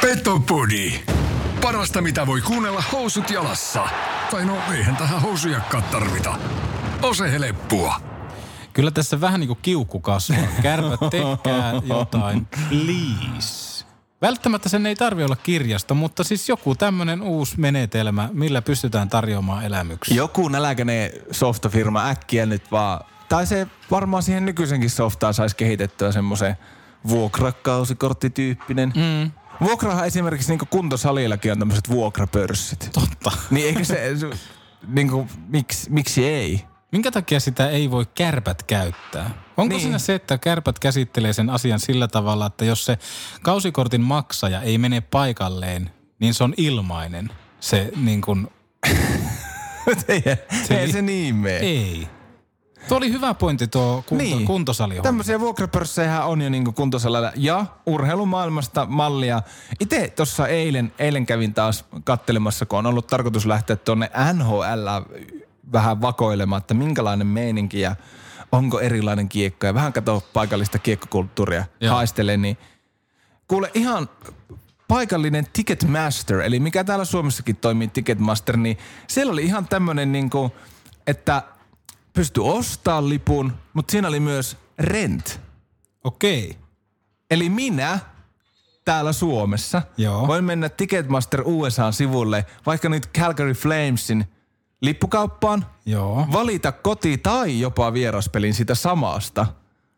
Petopodi. 0.00 0.92
Parasta 1.60 2.02
mitä 2.02 2.26
voi 2.26 2.40
kuunnella 2.40 2.84
housut 2.92 3.30
jalassa. 3.30 3.88
Tai 4.30 4.44
no 4.44 4.56
eihän 4.72 4.96
tähän 4.96 5.22
housujakkaan 5.22 5.82
tarvita. 5.84 6.34
Ose 7.02 7.32
heleppua. 7.32 7.94
Kyllä 8.72 8.90
tässä 8.90 9.20
vähän 9.20 9.40
niin 9.40 9.48
kuin 9.48 9.58
kiukku 9.62 10.00
kasvaa. 10.00 10.38
Kärpät 10.62 11.00
tekää 11.10 11.72
jotain, 11.84 12.46
please. 12.46 13.84
Välttämättä 14.22 14.68
sen 14.68 14.86
ei 14.86 14.96
tarvi 14.96 15.24
olla 15.24 15.36
kirjasto, 15.36 15.94
mutta 15.94 16.24
siis 16.24 16.48
joku 16.48 16.74
tämmöinen 16.74 17.22
uusi 17.22 17.60
menetelmä, 17.60 18.28
millä 18.32 18.62
pystytään 18.62 19.08
tarjoamaan 19.08 19.64
elämyksiä. 19.64 20.16
Joku 20.16 20.48
nälkäinen 20.48 21.10
softafirma 21.30 22.08
äkkiä 22.08 22.46
nyt 22.46 22.72
vaan, 22.72 23.00
tai 23.28 23.46
se 23.46 23.66
varmaan 23.90 24.22
siihen 24.22 24.44
nykyisenkin 24.44 24.90
softaan 24.90 25.34
saisi 25.34 25.56
kehitettyä 25.56 26.12
semmoisen 26.12 26.56
vuokrakausikorttityyppinen. 27.08 28.92
Mm. 28.96 29.30
Vuokrahan 29.60 30.06
esimerkiksi 30.06 30.48
niin 30.56 30.68
kuntosalillakin 30.70 31.52
on 31.52 31.58
tämmöiset 31.58 31.88
vuokrapörssit. 31.90 32.90
Totta. 32.92 33.30
Niin 33.50 33.66
eikö 33.66 33.84
se, 33.84 34.16
se 34.16 34.30
niin 34.88 35.08
kuin, 35.10 35.28
miksi, 35.48 35.90
miksi 35.90 36.24
ei? 36.26 36.64
Minkä 36.92 37.10
takia 37.10 37.40
sitä 37.40 37.68
ei 37.70 37.90
voi 37.90 38.06
kärpät 38.14 38.62
käyttää? 38.62 39.30
Onko 39.56 39.74
Niin. 39.74 39.82
siinä 39.82 39.98
se, 39.98 40.14
että 40.14 40.38
kärpät 40.38 40.78
käsittelee 40.78 41.32
sen 41.32 41.50
asian 41.50 41.80
sillä 41.80 42.08
tavalla, 42.08 42.46
että 42.46 42.64
jos 42.64 42.84
se 42.84 42.98
kausikortin 43.42 44.00
maksaja 44.00 44.62
ei 44.62 44.78
mene 44.78 45.00
paikalleen, 45.00 45.90
niin 46.20 46.34
se 46.34 46.44
on 46.44 46.54
ilmainen. 46.56 47.30
Se 47.60 47.90
niin 48.04 48.20
kuin, 48.20 48.48
ei, 50.08 50.22
Se 50.66 50.80
ei 50.80 50.92
se 50.92 51.02
niin 51.02 51.34
mene. 51.34 51.56
ei. 51.56 52.08
Tuo 52.88 52.96
oli 52.96 53.12
hyvä 53.12 53.34
pointti 53.34 53.66
tuo 53.66 54.04
kunto, 54.06 54.24
Niin. 54.24 54.36
niin. 54.36 54.46
kuntosali. 54.46 55.00
Tämmöisiä 55.02 55.40
vuokrapörssejä 55.40 56.24
on 56.24 56.40
jo 56.42 56.48
niinku 56.50 56.72
kuntosalilla 56.72 57.32
ja 57.36 57.66
urheilumaailmasta 57.86 58.86
mallia. 58.86 59.42
Itse 59.80 60.12
tuossa 60.16 60.48
eilen, 60.48 60.92
eilen 60.98 61.26
kävin 61.26 61.54
taas 61.54 61.84
kattelemassa, 62.04 62.66
kun 62.66 62.78
on 62.78 62.86
ollut 62.86 63.06
tarkoitus 63.06 63.46
lähteä 63.46 63.76
tuonne 63.76 64.10
NHL 64.32 64.88
vähän 65.72 66.00
vakoilemaan, 66.02 66.60
että 66.60 66.74
minkälainen 66.74 67.26
meininki 67.26 67.80
ja 67.80 67.96
onko 68.52 68.80
erilainen 68.80 69.28
kiekko 69.28 69.66
ja 69.66 69.74
vähän 69.74 69.92
katsoa 69.92 70.20
paikallista 70.32 70.78
kiekkokulttuuria 70.78 71.64
Joo. 71.80 71.94
haistele, 71.94 72.36
niin 72.36 72.56
kuule 73.48 73.70
ihan 73.74 74.08
paikallinen 74.88 75.46
Ticketmaster, 75.52 76.40
eli 76.40 76.60
mikä 76.60 76.84
täällä 76.84 77.04
Suomessakin 77.04 77.56
toimii 77.56 77.88
Ticketmaster, 77.88 78.56
niin 78.56 78.78
siellä 79.06 79.32
oli 79.32 79.44
ihan 79.44 79.68
tämmöinen 79.68 80.12
niinku, 80.12 80.52
että 81.06 81.42
pystyi 82.12 82.44
ostamaan 82.46 83.08
lipun, 83.08 83.52
mutta 83.74 83.92
siinä 83.92 84.08
oli 84.08 84.20
myös 84.20 84.56
rent. 84.78 85.40
Okei. 86.04 86.56
Eli 87.30 87.48
minä 87.50 87.98
täällä 88.84 89.12
Suomessa 89.12 89.82
Joo. 89.96 90.26
voin 90.26 90.44
mennä 90.44 90.68
Ticketmaster 90.68 91.42
USAn 91.44 91.92
sivulle, 91.92 92.46
vaikka 92.66 92.88
nyt 92.88 93.10
Calgary 93.18 93.52
Flamesin 93.52 94.24
lippukauppaan, 94.80 95.66
Joo. 95.86 96.26
valita 96.32 96.72
koti- 96.72 97.18
tai 97.18 97.60
jopa 97.60 97.92
vieraspelin 97.92 98.54
sitä 98.54 98.74
samasta. 98.74 99.46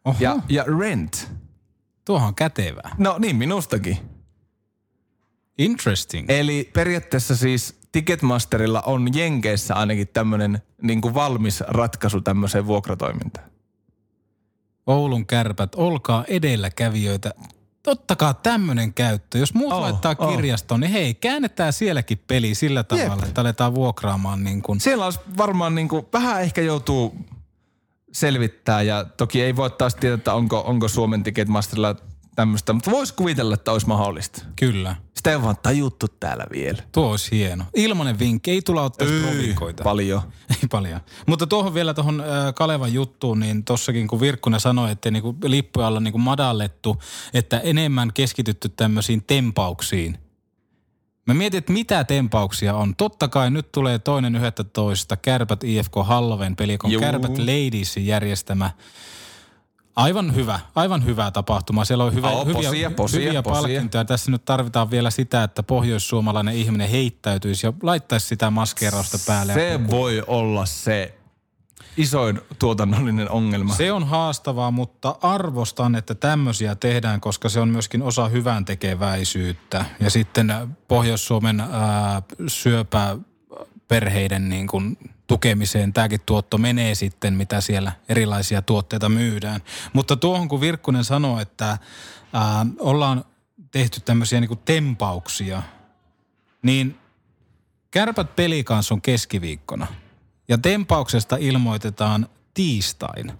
Oho. 0.05 0.17
Ja, 0.21 0.37
ja 0.49 0.65
rent. 0.79 1.33
Tuohan 2.05 2.29
on 2.29 2.35
kätevää. 2.35 2.95
No 2.99 3.17
niin, 3.19 3.37
minustakin. 3.37 3.99
Interesting. 5.61 6.27
Eli 6.31 6.71
periaatteessa 6.73 7.37
siis 7.37 7.79
Ticketmasterilla 7.93 8.83
on 8.87 9.15
Jenkeissä 9.15 9.75
ainakin 9.75 10.09
tämmöinen 10.09 10.63
niin 10.83 11.01
kuin 11.01 11.15
valmis 11.15 11.61
ratkaisu 11.61 12.21
tämmöiseen 12.21 12.67
vuokratoimintaan. 12.67 13.51
Oulun 14.87 15.27
kärpät, 15.27 15.75
olkaa 15.75 16.25
edelläkävijöitä. 16.29 17.35
Ottakaa 17.87 18.35
tämmöinen 18.35 18.95
käyttö. 18.95 19.39
Jos 19.39 19.55
muut 19.55 19.73
Oh, 19.73 19.81
laittaa 19.81 20.15
oh. 20.19 20.37
kirjastoon, 20.37 20.81
niin 20.81 20.91
hei, 20.91 21.15
käännetään 21.15 21.73
sielläkin 21.73 22.21
peli 22.27 22.55
sillä 22.55 22.85
tavalla, 22.85 23.15
Jep. 23.15 23.29
että 23.29 23.41
aletaan 23.41 23.75
vuokraamaan 23.75 24.45
niin 24.45 24.63
kuin. 24.63 24.81
Siellä 24.81 25.05
olisi 25.05 25.21
varmaan 25.37 25.75
niin 25.75 25.89
kuin, 25.89 26.07
vähän 26.13 26.43
ehkä 26.43 26.61
joutuu 26.61 27.17
selvittää 28.13 28.83
ja 28.83 29.05
toki 29.05 29.43
ei 29.43 29.57
voi 29.57 29.71
taas 29.71 29.95
tietää, 29.95 30.15
että 30.15 30.35
onko, 30.35 30.61
onko 30.61 30.89
Suomen 30.89 31.23
Ticketmasterilla 31.23 31.97
tämmöistä, 32.37 32.73
mutta 32.73 32.91
voisi 32.91 33.15
kuvitella, 33.15 33.55
että 33.55 33.73
olisi 33.73 33.87
mahdollista. 33.87 34.43
Kyllä. 34.57 34.97
Sitä 35.15 35.31
ei 35.31 35.37
ole 35.37 35.45
vaan 35.45 35.57
tajuttu 35.63 36.07
täällä 36.21 36.45
vielä. 36.53 36.83
Tuo 36.93 37.11
olisi 37.11 37.31
hieno. 37.31 37.65
Ilmanen 37.77 38.19
vinkki, 38.19 38.51
ei 38.51 38.63
tulla 38.63 38.83
ottaa 38.83 39.09
provikoita. 39.23 39.83
Paljon. 39.83 40.23
Ei 40.51 40.69
paljon. 40.71 41.01
Mutta 41.27 41.47
tuohon 41.47 41.75
vielä 41.75 41.95
tuohon 41.95 42.21
äh, 42.21 42.55
Kalevan 42.55 42.93
juttuun, 42.93 43.41
niin 43.41 43.65
tossakin 43.65 44.09
kun 44.09 44.21
Virkkunen 44.21 44.61
sanoi, 44.61 44.91
että 44.91 45.11
niinku 45.11 45.37
lippuja 45.45 45.87
ollaan 45.87 46.05
niinku 46.05 46.19
madallettu, 46.19 47.03
että 47.35 47.59
enemmän 47.59 48.13
keskitytty 48.13 48.69
tämmöisiin 48.69 49.25
tempauksiin. 49.27 50.19
Mä 51.27 51.35
mietin, 51.35 51.59
että 51.59 51.73
mitä 51.73 52.05
tempauksia 52.05 52.75
on. 52.75 52.97
Totta 52.97 53.29
kai 53.29 53.51
nyt 53.51 53.73
tulee 53.73 53.99
toinen 53.99 54.37
11. 54.37 55.17
Kärpät 55.17 55.65
IFK 55.65 55.95
Halloven 56.03 56.57
pelikon 56.57 56.91
Juu. 56.91 57.01
Kärpät 57.01 57.39
Ladiesin 57.39 58.07
järjestämä. 58.07 58.71
Aivan 59.97 60.35
hyvä, 60.35 60.61
aivan 60.75 61.05
hyvä 61.05 61.31
tapahtuma. 61.31 61.85
Siellä 61.85 62.05
on 62.05 62.15
hyvä, 62.15 62.31
Oo, 62.31 62.45
hyviä, 62.45 62.63
posia, 62.63 62.91
posia, 62.91 63.21
hyviä 63.21 63.43
posia. 63.43 63.63
palkintoja. 63.63 64.05
Tässä 64.05 64.31
nyt 64.31 64.45
tarvitaan 64.45 64.91
vielä 64.91 65.11
sitä, 65.11 65.43
että 65.43 65.63
pohjoissuomalainen 65.63 66.55
ihminen 66.55 66.89
heittäytyisi 66.89 67.67
ja 67.67 67.73
laittaisi 67.83 68.27
sitä 68.27 68.51
maskeerausta 68.51 69.19
päälle. 69.27 69.55
Se 69.55 69.81
voi 69.91 70.23
olla 70.27 70.67
se 70.67 71.19
isoin 71.97 72.41
tuotannollinen 72.59 73.31
ongelma. 73.31 73.75
Se 73.75 73.93
on 73.93 74.07
haastavaa, 74.07 74.71
mutta 74.71 75.17
arvostan, 75.23 75.95
että 75.95 76.15
tämmöisiä 76.15 76.75
tehdään, 76.75 77.21
koska 77.21 77.49
se 77.49 77.61
on 77.61 77.69
myöskin 77.69 78.03
osa 78.03 78.29
hyvän 78.29 78.65
tekeväisyyttä. 78.65 79.85
Ja 80.01 80.11
sitten 80.11 80.55
Pohjois-Suomen 80.89 81.61
ää, 81.61 82.23
syöpäperheiden 82.47 84.49
niin 84.49 84.67
kuin 84.67 84.99
tukemiseen 85.31 85.93
tämäkin 85.93 86.21
tuotto 86.27 86.59
menee 86.59 86.95
sitten, 86.95 87.35
mitä 87.35 87.61
siellä 87.61 87.93
erilaisia 88.09 88.63
tuotteita 88.63 89.09
myydään. 89.09 89.61
Mutta 89.93 90.17
tuohon 90.17 90.49
kun 90.49 90.61
Virkkunen 90.61 91.05
sanoi, 91.05 91.43
että 91.43 91.79
ää, 92.33 92.67
ollaan 92.79 93.25
tehty 93.71 94.01
tämmöisiä 94.01 94.41
niin 94.41 94.49
kuin 94.49 94.61
tempauksia, 94.65 95.63
niin 96.63 96.99
Kärpät 97.91 98.37
peli 98.37 98.65
kanssa 98.65 98.95
on 98.95 99.03
keskiviikkona. 99.03 99.87
Ja 100.49 100.59
tempauksesta 100.59 101.37
ilmoitetaan 101.37 102.29
tiistain. 102.55 103.33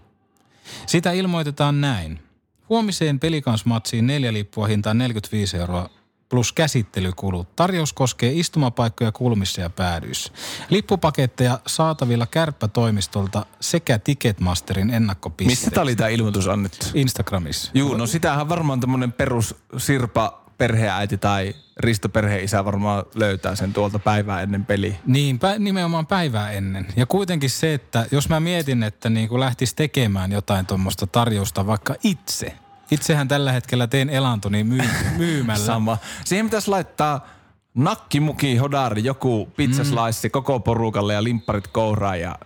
Sitä 0.87 1.13
ilmoitetaan 1.13 1.81
näin. 1.81 2.21
Huomiseen 2.69 3.21
pelikansmatsiin 3.21 4.07
neljä 4.07 4.33
lippua 4.33 4.67
hintaan 4.67 4.99
45 4.99 5.57
euroa 5.57 5.91
plus 6.31 6.53
käsittelykulut. 6.53 7.57
Tarjous 7.57 7.93
koskee 7.93 8.33
istumapaikkoja 8.33 9.13
kulmissa 9.13 9.61
ja 9.61 9.71
päädyissä. 9.71 10.33
Lippupaketteja 10.71 11.61
saatavilla 11.67 12.27
kärppätoimistolta 12.27 13.47
sekä 13.61 13.99
Ticketmasterin 13.99 14.91
ennakkopisteistä. 14.91 15.61
Missä 15.61 15.71
tämä 15.71 15.83
oli 15.83 15.97
tämä 15.97 16.09
ilmoitus 16.09 16.49
annettu? 16.49 16.87
Instagramissa. 16.95 17.71
Juu, 17.75 17.97
no 17.97 18.07
sitähän 18.07 18.49
varmaan 18.49 18.81
tämmönen 18.81 19.13
perus 19.13 19.55
Sirpa 19.77 20.41
perheäiti 20.59 21.19
tai 21.19 21.55
Risto 21.77 22.09
perheisä 22.09 22.65
varmaan 22.65 23.05
löytää 23.15 23.57
sen 23.57 23.73
tuolta 23.73 23.99
päivää 23.99 24.43
ennen 24.43 24.67
peliä. 24.67 24.95
Niin, 25.07 25.37
pä- 25.37 25.59
nimenomaan 25.59 26.07
päivää 26.07 26.51
ennen. 26.51 26.87
Ja 26.97 27.07
kuitenkin 27.07 27.51
se, 27.51 27.75
että 27.75 28.07
jos 28.11 28.29
mä 28.29 28.41
mietin, 28.41 28.83
että 28.83 29.11
niin 29.11 29.41
lähtisi 29.41 29.77
tekemään 29.77 30.33
jotain 30.33 30.67
tuommoista 30.67 31.07
tarjousta 31.07 31.67
vaikka 31.67 31.95
itse. 32.05 32.55
Itsehän 32.91 33.29
tällä 33.29 33.53
hetkellä 33.53 33.87
teen 33.87 34.11
elantoni 34.11 34.63
myy- 34.65 34.89
myymällä. 35.17 35.67
Sama. 35.67 35.99
Siihen 36.25 36.47
pitäisi 36.47 36.71
laittaa 36.71 37.27
nakkimuki, 37.75 38.57
hodari, 38.57 39.05
joku 39.05 39.53
pizzaslice 39.57 40.29
mm. 40.29 40.33
koko 40.33 40.61
porukalle 40.61 41.15
ja 41.15 41.25
limpparit 41.25 41.67
kouraan 41.69 42.21
ja 42.21 42.39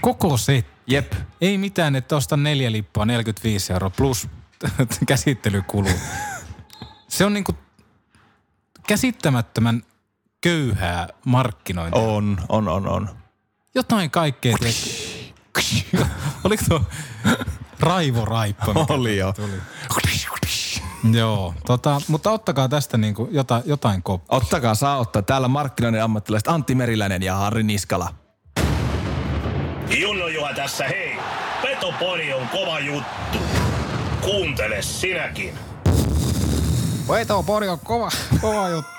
Koko 0.00 0.36
se. 0.36 0.64
jep. 0.86 1.12
Ei 1.40 1.58
mitään, 1.58 1.96
että 1.96 2.16
ostan 2.16 2.42
neljä 2.42 2.72
lippua 2.72 3.04
45 3.04 3.72
euroa 3.72 3.90
plus 3.90 4.28
käsittelykulu. 5.06 5.88
Se 7.08 7.24
on 7.24 7.34
niinku 7.34 7.52
käsittämättömän 8.86 9.82
köyhää 10.40 11.08
markkinointia. 11.26 12.00
On, 12.02 12.40
on, 12.48 12.68
on, 12.68 12.88
on. 12.88 13.08
Jotain 13.74 14.10
kaikkea. 14.10 14.56
tiedätkö? 14.58 16.06
Oliko 16.44 16.64
tuo 16.68 16.80
Raivo 17.80 18.24
Raippa? 18.24 18.74
Oli 18.88 19.16
jo. 19.16 19.32
tuli? 19.32 19.52
Joo, 21.12 21.54
tota, 21.66 22.00
mutta 22.08 22.30
ottakaa 22.30 22.68
tästä 22.68 22.96
niinku 22.96 23.28
jotain, 23.30 23.62
jotain 23.66 24.02
koppaa. 24.02 24.36
Ottakaa, 24.36 24.74
saa 24.74 24.98
ottaa. 24.98 25.22
Täällä 25.22 25.48
markkinoiden 25.48 26.02
ammattilaiset 26.02 26.48
Antti 26.48 26.74
Meriläinen 26.74 27.22
ja 27.22 27.34
Harri 27.34 27.62
Niskala. 27.62 28.14
Junno 30.00 30.28
Juha 30.28 30.54
tässä, 30.54 30.84
hei! 30.84 31.16
Petopori 31.62 32.34
on 32.34 32.48
kova 32.48 32.78
juttu. 32.78 33.38
Kuuntele 34.20 34.82
sinäkin. 34.82 35.54
Veto 37.08 37.42
Pori 37.42 37.68
on 37.68 37.78
kova, 37.80 38.08
kova 38.40 38.68
juttu. 38.68 38.90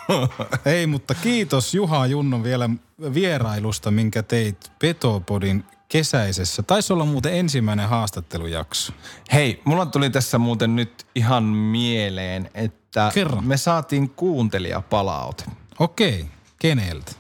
Ei, 0.65 0.88
mutta 0.88 1.15
kiitos 1.15 1.74
Juha 1.74 2.05
Junnon 2.05 2.43
vielä 2.43 2.69
vierailusta, 3.13 3.91
minkä 3.91 4.24
teit 4.24 4.72
Petopodin 4.79 5.63
kesäisessä. 5.88 6.63
Taisi 6.63 6.94
olla 6.94 7.06
muuten 7.06 7.34
ensimmäinen 7.34 7.89
haastattelujakso. 7.89 8.94
Hei, 9.34 9.62
mulla 9.65 9.86
tuli 9.86 10.10
tässä 10.10 10.38
muuten 10.38 10.75
nyt 10.75 11.08
ihan 11.15 11.44
mieleen, 11.44 12.50
että 12.53 13.12
Kerro. 13.13 13.41
me 13.41 13.58
saatiin 13.58 14.10
kuuntelijapalaute. 14.10 15.44
Okei, 15.79 16.25
keneltä? 16.60 17.12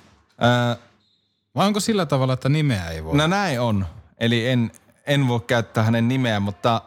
Öö, 0.43 0.75
Vai 1.55 1.67
onko 1.67 1.79
sillä 1.79 2.05
tavalla, 2.05 2.33
että 2.33 2.49
nimeä 2.49 2.89
ei 2.89 3.03
voi? 3.03 3.17
no 3.17 3.27
näin 3.27 3.61
on. 3.61 3.85
Eli 4.19 4.47
en, 4.47 4.71
en 5.07 5.27
voi 5.27 5.39
käyttää 5.39 5.83
hänen 5.83 6.07
nimeään, 6.07 6.41
mutta 6.41 6.81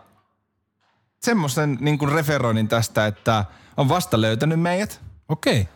semmoisen 1.20 1.78
niin 1.80 1.98
kuin 1.98 2.12
referoinnin 2.12 2.68
tästä, 2.68 3.06
että 3.06 3.44
on 3.76 3.88
vasta 3.88 4.20
löytänyt 4.20 4.60
meidät 4.60 5.00
Okei. 5.28 5.68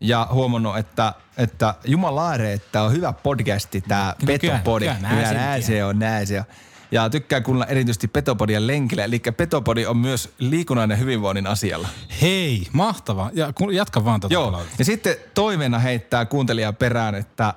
Ja 0.00 0.28
huomannut, 0.32 0.78
että, 0.78 1.12
että 1.36 1.74
jumalaare, 1.84 2.52
että 2.52 2.82
on 2.82 2.92
hyvä 2.92 3.12
podcasti 3.12 3.80
tämä 3.80 4.14
Kyllä, 4.18 4.38
Petopodi. 4.38 4.84
kyllä, 4.84 5.08
Kyllä 5.08 5.32
näin 5.32 5.62
se 5.62 5.84
on, 5.84 5.98
näin 5.98 6.26
se 6.26 6.38
on. 6.38 6.44
ja 6.90 7.10
tykkää 7.10 7.40
kuunnella 7.40 7.66
erityisesti 7.72 8.08
Petopodia 8.08 8.66
lenkillä. 8.66 9.04
Eli 9.04 9.18
Petopodi 9.36 9.86
on 9.86 9.96
myös 9.96 10.34
liikunnan 10.38 10.90
ja 10.90 10.96
hyvinvoinnin 10.96 11.46
asialla. 11.46 11.88
Hei, 12.22 12.66
mahtava. 12.72 13.30
Ja 13.34 13.52
jatka 13.72 14.04
vaan 14.04 14.20
tätä 14.20 14.34
Joo, 14.34 14.44
palautetta. 14.44 14.76
ja 14.78 14.84
sitten 14.84 15.16
toiveena 15.34 15.78
heittää 15.78 16.26
kuuntelija 16.26 16.72
perään, 16.72 17.14
että, 17.14 17.54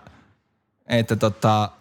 että 0.88 1.16
tota, 1.16 1.72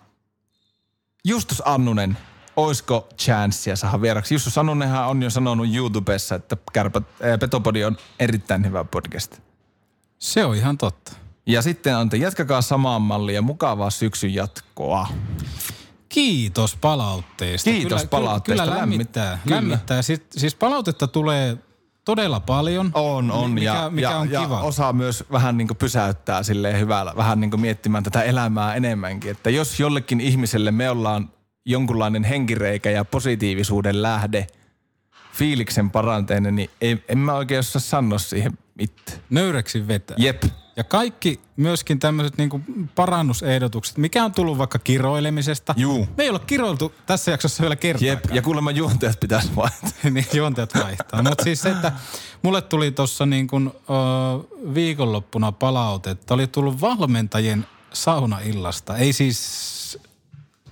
Justus 1.24 1.62
Annunen, 1.64 2.18
oisko 2.56 3.08
chanssia 3.18 3.76
saada 3.76 4.00
vieraksi? 4.02 4.34
Justus 4.34 4.58
Annunenhan 4.58 5.06
on 5.08 5.22
jo 5.22 5.30
sanonut 5.30 5.74
YouTubessa, 5.74 6.34
että 6.34 6.56
Petopodi 7.40 7.84
on 7.84 7.96
erittäin 8.18 8.64
hyvä 8.66 8.84
podcast. 8.84 9.40
Se 10.18 10.44
on 10.44 10.56
ihan 10.56 10.78
totta. 10.78 11.12
Ja 11.46 11.62
sitten 11.62 11.96
on, 11.96 12.02
että 12.02 12.16
jatkakaa 12.16 12.62
samaan 12.62 13.02
malliin 13.02 13.34
ja 13.36 13.42
mukavaa 13.42 13.90
syksyn 13.90 14.34
jatkoa. 14.34 15.08
Kiitos 16.08 16.76
palautteesta. 16.76 17.70
Kiitos 17.70 18.06
palautteesta. 18.06 18.62
Kyllä, 18.62 18.74
kyllä 18.74 18.80
lämmittää. 18.80 19.34
Lämmit- 19.34 19.42
kyllä. 19.42 19.56
lämmittää. 19.56 20.02
Siis, 20.02 20.22
siis 20.30 20.54
palautetta 20.54 21.06
tulee 21.06 21.58
todella 22.04 22.40
paljon. 22.40 22.90
On, 22.94 23.30
on. 23.30 23.50
Mikä, 23.50 23.64
ja, 23.66 23.90
mikä 23.90 24.10
ja, 24.10 24.18
on 24.18 24.30
ja 24.30 24.40
kiva. 24.40 24.60
osaa 24.60 24.92
myös 24.92 25.24
vähän 25.32 25.56
niin 25.56 25.68
pysäyttää 25.78 26.42
silleen 26.42 26.80
hyvällä, 26.80 27.12
vähän 27.16 27.40
niin 27.40 27.60
miettimään 27.60 28.04
tätä 28.04 28.22
elämää 28.22 28.74
enemmänkin. 28.74 29.30
Että 29.30 29.50
jos 29.50 29.80
jollekin 29.80 30.20
ihmiselle 30.20 30.70
me 30.70 30.90
ollaan 30.90 31.30
jonkunlainen 31.66 32.24
henkireikä 32.24 32.90
ja 32.90 33.04
positiivisuuden 33.04 34.02
lähde, 34.02 34.46
fiiliksen 35.32 35.90
paranteinen, 35.90 36.56
niin 36.56 36.70
ei, 36.80 37.04
en 37.08 37.18
mä 37.18 37.32
oikein 37.34 37.58
osaa 37.58 37.80
sanoa 37.80 38.18
siihen 38.18 38.58
mitään. 38.78 39.18
Nöyreksi 39.30 39.88
vetää. 39.88 40.16
Jep. 40.20 40.42
Ja 40.76 40.84
kaikki 40.84 41.40
myöskin 41.56 41.98
tämmöiset 41.98 42.38
niinku 42.38 42.60
parannusehdotukset, 42.94 43.98
mikä 43.98 44.24
on 44.24 44.32
tullut 44.32 44.58
vaikka 44.58 44.78
kiroilemisesta. 44.78 45.74
Juu. 45.76 46.08
Me 46.16 46.22
ei 46.22 46.28
olla 46.28 46.38
kiroiltu 46.38 46.94
tässä 47.06 47.30
jaksossa 47.30 47.60
vielä 47.60 47.76
kertaakaan. 47.76 48.20
Jep. 48.24 48.34
Ja 48.34 48.42
kuulemma 48.42 48.70
juontajat 48.70 49.20
pitäisi 49.20 49.56
vaihtaa. 49.56 49.90
niin 50.10 50.26
juonteet 50.34 50.74
vaihtaa. 50.74 51.22
Mutta 51.22 51.44
siis 51.44 51.62
se, 51.62 51.70
että 51.70 51.92
mulle 52.42 52.62
tuli 52.62 52.90
tuossa 52.90 53.26
niin 53.26 53.46
kuin, 53.46 53.66
ö, 53.66 54.74
viikonloppuna 54.74 55.52
palautetta. 55.52 56.34
Oli 56.34 56.46
tullut 56.46 56.80
valmentajien 56.80 57.66
saunaillasta. 57.92 58.96
Ei 58.96 59.12
siis 59.12 59.98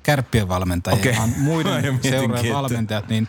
kärppien 0.02 0.48
valmentajien, 0.48 1.00
Okei. 1.00 1.16
vaan 1.16 1.34
muiden 1.38 1.98
seurojen 2.10 2.54
valmentajat, 2.54 3.08
niin 3.08 3.28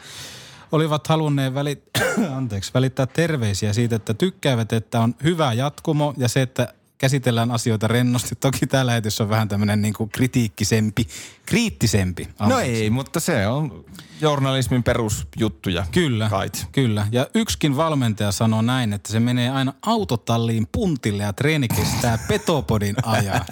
olivat 0.71 1.07
halunneet 1.07 1.53
välit, 1.53 1.83
anteeksi, 2.38 2.71
välittää 2.74 3.05
terveisiä 3.05 3.74
siitä, 3.74 3.95
että 3.95 4.13
tykkäävät, 4.13 4.74
että 4.74 5.00
on 5.00 5.15
hyvä 5.24 5.53
jatkumo 5.53 6.13
ja 6.17 6.27
se, 6.27 6.41
että 6.41 6.74
käsitellään 6.97 7.51
asioita 7.51 7.88
rennosti. 7.88 8.36
Toki 8.36 8.67
tämä 8.67 8.86
lähetys 8.86 9.21
on 9.21 9.29
vähän 9.29 9.47
tämmöinen 9.47 9.81
niin 9.81 9.93
kuin 9.93 10.09
kritiikkisempi, 10.09 11.07
kriittisempi. 11.45 12.24
No 12.25 12.45
anteeksi. 12.45 12.83
ei, 12.83 12.89
mutta 12.89 13.19
se 13.19 13.47
on 13.47 13.86
journalismin 14.21 14.83
perusjuttuja. 14.83 15.86
Kyllä, 15.91 16.29
Kait. 16.29 16.67
kyllä. 16.71 17.07
Ja 17.12 17.27
yksikin 17.36 17.77
valmentaja 17.77 18.31
sanoo 18.31 18.62
näin, 18.62 18.93
että 18.93 19.12
se 19.12 19.19
menee 19.19 19.50
aina 19.50 19.74
autotalliin 19.81 20.67
puntille 20.71 21.24
ja 21.24 21.33
treeni 21.33 21.67
kestää 21.67 22.19
petopodin 22.27 22.95
ajaa. 23.03 23.45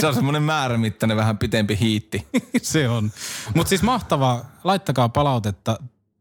Se 0.00 0.06
on 0.06 0.14
semmoinen 0.14 0.42
määrämittainen 0.42 1.16
vähän 1.16 1.38
pitempi 1.38 1.78
hiitti. 1.80 2.26
se 2.62 2.88
on. 2.88 3.12
Mutta 3.54 3.68
siis 3.68 3.82
mahtavaa. 3.82 4.58
Laittakaa 4.64 5.08
palautetta. 5.08 5.78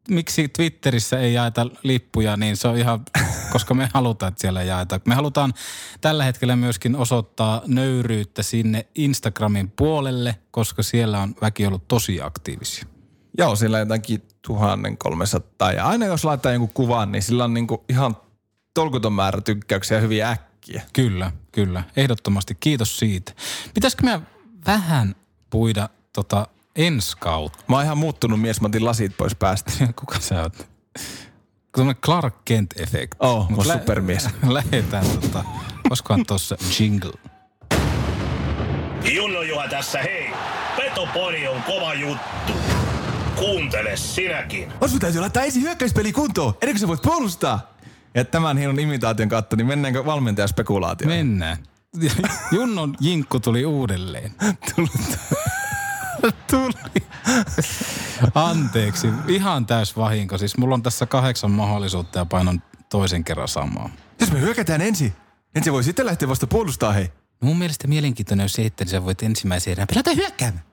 Miksi 0.10 0.48
Twitterissä 0.48 1.20
ei 1.20 1.34
jaeta 1.34 1.66
lippuja, 1.84 2.38
niin 2.38 2.58
se 2.58 2.68
on 2.68 2.78
ihan, 2.78 3.06
koska 3.54 3.74
me 3.74 3.90
halutaan, 3.94 4.28
että 4.32 4.42
siellä 4.42 4.64
jaetaan. 4.64 5.02
Me 5.06 5.16
halutaan 5.16 5.54
tällä 6.02 6.24
hetkellä 6.24 6.56
myöskin 6.56 6.96
osoittaa 6.96 7.62
nöyryyttä 7.68 8.44
sinne 8.44 8.86
Instagramin 8.96 9.72
puolelle, 9.72 10.36
koska 10.52 10.84
siellä 10.84 11.22
on 11.22 11.36
väki 11.42 11.66
ollut 11.66 11.88
tosi 11.88 12.22
aktiivisia. 12.22 12.86
Joo, 13.38 13.56
sillä 13.56 13.80
jotakin 13.80 14.22
1300. 14.42 15.72
Ja 15.72 15.86
aina 15.86 16.06
jos 16.06 16.26
laittaa 16.26 16.52
jonkun 16.52 16.74
kuvan, 16.74 17.12
niin 17.12 17.24
sillä 17.24 17.44
on 17.44 17.54
niinku 17.54 17.84
ihan 17.90 18.18
tolkuton 18.74 19.14
määrä 19.14 19.42
tykkäyksiä 19.42 20.00
hyvin 20.00 20.26
äkkiä. 20.26 20.82
Kyllä, 20.94 21.32
kyllä. 21.52 21.84
Ehdottomasti 21.96 22.58
kiitos 22.60 23.00
siitä. 23.00 23.32
Pitäisikö 23.74 24.04
me 24.04 24.22
vähän 24.66 25.16
puida 25.50 25.90
tota 26.14 26.48
ensi 26.78 27.18
kautta? 27.20 27.60
Mä 27.68 27.76
oon 27.76 27.86
ihan 27.86 27.98
muuttunut 27.98 28.42
mies, 28.42 28.62
mä 28.62 28.66
otin 28.66 28.86
lasit 28.86 29.18
pois 29.18 29.36
päästä. 29.36 29.72
Kuka 30.00 30.20
sä 30.20 30.42
oot? 30.42 30.68
Tuommoinen 31.76 32.02
Clark 32.02 32.36
Kent-efekti. 32.46 33.18
Oh, 33.20 33.50
Mut 33.50 33.66
mä 33.66 33.72
oon 33.72 33.80
supermies. 33.80 34.30
Lähetään 34.48 35.06
tota, 35.06 35.44
koskohan 35.90 36.26
tossa 36.26 36.58
jingle. 36.80 37.14
Junno 39.14 39.42
Juha 39.42 39.68
tässä 39.68 40.00
hei. 40.02 40.30
Petopodi 40.78 41.48
on 41.48 41.64
kova 41.64 41.94
juttu. 41.94 42.54
Kuuntele 43.36 43.98
sinäkin. 43.98 44.74
On 44.82 44.90
sun 44.90 45.00
täytyy 45.00 45.22
laittaa 45.22 45.44
ensin 45.44 45.62
hyökkäyspeli 45.62 46.12
kuntoon, 46.12 46.54
ennen 46.62 46.74
kuin 46.74 46.80
sä 46.80 46.88
voit 46.88 47.02
puolustaa. 47.02 47.74
Ja 48.16 48.26
tämän 48.26 48.58
hienon 48.58 48.80
imitaation 48.80 49.30
kautta, 49.30 49.56
niin 49.56 49.68
mennäänkö 49.68 50.06
valmentajaspekulaatioon? 50.06 51.14
Mennään. 51.14 51.58
Junnon 52.52 52.96
jinkku 53.00 53.40
tuli 53.40 53.66
uudelleen. 53.66 54.32
tuli. 54.76 54.88
Anteeksi, 58.36 59.08
ihan 59.28 59.66
täys 59.66 59.98
vahinko. 59.98 60.38
Siis 60.38 60.58
mulla 60.58 60.74
on 60.74 60.84
tässä 60.84 61.06
kahdeksan 61.06 61.52
mahdollisuutta 61.52 62.20
ja 62.20 62.26
painon 62.26 62.62
toisen 62.90 63.24
kerran 63.24 63.48
samaa. 63.48 63.90
Jos 64.20 64.32
me 64.32 64.40
hyökätään 64.40 64.82
ensin, 64.82 65.14
niin 65.54 65.64
se 65.64 65.72
voi 65.72 65.84
sitten 65.84 66.06
lähteä 66.06 66.28
vasta 66.28 66.48
puolustaa, 66.48 66.92
hei. 66.92 67.12
Mun 67.42 67.58
mielestä 67.58 67.88
mielenkiintoinen 67.88 68.44
on 68.44 68.50
se, 68.50 68.66
että 68.66 68.86
sä 68.86 69.06
voit 69.06 69.24
ensimmäisen 69.24 69.72
erään 69.72 69.88
pelata 69.88 70.14
hyökkäämään. 70.14 70.64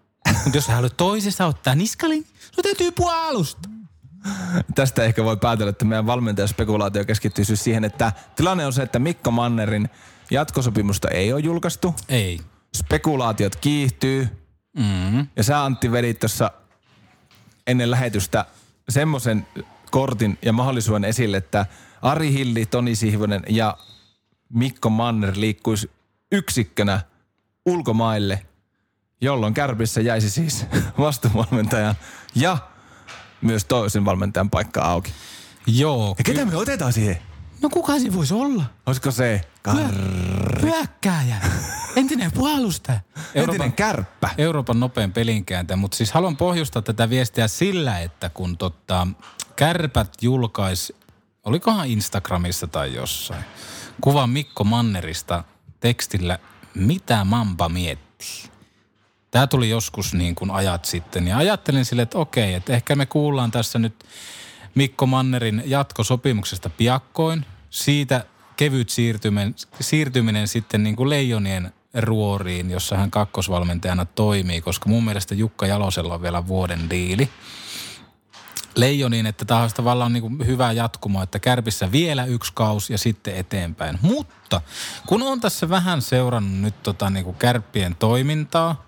Mutta 0.44 0.58
jos 0.58 0.64
sä 0.64 0.74
haluat 0.74 0.96
toisessa 0.96 1.46
ottaa 1.46 1.74
niskalin, 1.74 2.26
sun 2.54 2.62
täytyy 2.62 2.92
puolustaa. 2.92 3.72
Tästä 4.74 5.04
ehkä 5.04 5.24
voi 5.24 5.36
päätellä, 5.36 5.70
että 5.70 5.84
meidän 5.84 6.06
valmentajaspekulaatio 6.06 7.04
keskittyy 7.04 7.44
siis 7.44 7.64
siihen, 7.64 7.84
että 7.84 8.12
tilanne 8.36 8.66
on 8.66 8.72
se, 8.72 8.82
että 8.82 8.98
Mikko 8.98 9.30
Mannerin 9.30 9.88
jatkosopimusta 10.30 11.08
ei 11.08 11.32
ole 11.32 11.40
julkaistu. 11.40 11.94
Ei. 12.08 12.40
Spekulaatiot 12.76 13.56
kiihtyy. 13.56 14.28
Mm. 14.78 15.26
Ja 15.36 15.42
sä 15.42 15.64
Antti 15.64 15.92
vedit 15.92 16.20
tuossa 16.20 16.50
ennen 17.66 17.90
lähetystä 17.90 18.46
semmoisen 18.88 19.46
kortin 19.90 20.38
ja 20.42 20.52
mahdollisuuden 20.52 21.04
esille, 21.04 21.36
että 21.36 21.66
Ari 22.02 22.32
Hilli, 22.32 22.66
Toni 22.66 22.96
Sihvonen 22.96 23.42
ja 23.48 23.76
Mikko 24.52 24.90
Manner 24.90 25.32
liikkuisi 25.36 25.90
yksikkönä 26.32 27.00
ulkomaille, 27.66 28.46
jolloin 29.20 29.54
Kärpissä 29.54 30.00
jäisi 30.00 30.30
siis 30.30 30.66
vastuuvalmentajan 30.98 31.94
ja 32.34 32.58
myös 33.40 33.64
toisen 33.64 34.04
valmentajan 34.04 34.50
paikka 34.50 34.82
auki. 34.82 35.12
Joo. 35.66 36.14
Ja 36.18 36.24
ketä 36.24 36.44
me 36.44 36.56
otetaan 36.56 36.92
siihen? 36.92 37.18
No 37.62 37.68
kuka 37.70 37.98
se 37.98 38.12
voisi 38.12 38.34
olla? 38.34 38.64
Olisiko 38.86 39.10
se 39.10 39.40
Kar- 39.68 40.62
Hyökkääjä. 40.62 41.36
Entinen 41.96 42.32
puolustaja. 42.32 43.00
entinen 43.34 43.72
kärppä? 43.72 44.30
Euroopan 44.38 44.80
nopein 44.80 45.12
pelinkääntäjä, 45.12 45.76
mutta 45.76 45.96
siis 45.96 46.12
haluan 46.12 46.36
pohjustaa 46.36 46.82
tätä 46.82 47.10
viestiä 47.10 47.48
sillä, 47.48 48.00
että 48.00 48.28
kun 48.28 48.58
tota, 48.58 49.06
kärpät 49.56 50.12
julkaisi, 50.22 50.96
olikohan 51.44 51.88
Instagramissa 51.88 52.66
tai 52.66 52.94
jossain, 52.94 53.44
kuva 54.00 54.26
Mikko 54.26 54.64
Mannerista 54.64 55.44
tekstillä, 55.80 56.38
mitä 56.74 57.24
Mamba 57.24 57.68
miettii. 57.68 58.50
Tämä 59.30 59.46
tuli 59.46 59.70
joskus 59.70 60.14
niin 60.14 60.34
kuin 60.34 60.50
ajat 60.50 60.84
sitten 60.84 61.28
ja 61.28 61.38
ajattelin 61.38 61.84
sille, 61.84 62.02
että 62.02 62.18
okei, 62.18 62.54
että 62.54 62.72
ehkä 62.72 62.96
me 62.96 63.06
kuullaan 63.06 63.50
tässä 63.50 63.78
nyt 63.78 64.04
Mikko 64.74 65.06
Mannerin 65.06 65.62
jatkosopimuksesta 65.66 66.70
piakkoin. 66.70 67.46
Siitä 67.70 68.24
kevyt 68.56 68.88
siirtyminen, 68.88 69.54
siirtyminen 69.80 70.48
sitten 70.48 70.82
niin 70.82 70.96
kuin 70.96 71.10
Leijonien 71.10 71.72
ruoriin, 71.94 72.70
jossa 72.70 72.96
hän 72.96 73.10
kakkosvalmentajana 73.10 74.04
toimii, 74.04 74.60
koska 74.60 74.88
mun 74.88 75.04
mielestä 75.04 75.34
Jukka 75.34 75.66
Jalosella 75.66 76.14
on 76.14 76.22
vielä 76.22 76.46
vuoden 76.46 76.90
diili. 76.90 77.28
Leijoniin, 78.76 79.26
että 79.26 79.44
tämä 79.44 79.62
olisi 79.62 79.76
tavallaan 79.76 80.12
niin 80.12 80.20
kuin 80.20 80.46
hyvä 80.46 80.72
jatkumo, 80.72 81.22
että 81.22 81.38
kärpissä 81.38 81.92
vielä 81.92 82.24
yksi 82.24 82.52
kaus 82.54 82.90
ja 82.90 82.98
sitten 82.98 83.36
eteenpäin. 83.36 83.98
Mutta 84.02 84.60
kun 85.06 85.22
on 85.22 85.40
tässä 85.40 85.68
vähän 85.68 86.02
seurannut 86.02 86.60
nyt 86.60 86.82
tota 86.82 87.10
niin 87.10 87.24
kuin 87.24 87.36
kärppien 87.36 87.96
toimintaa, 87.96 88.84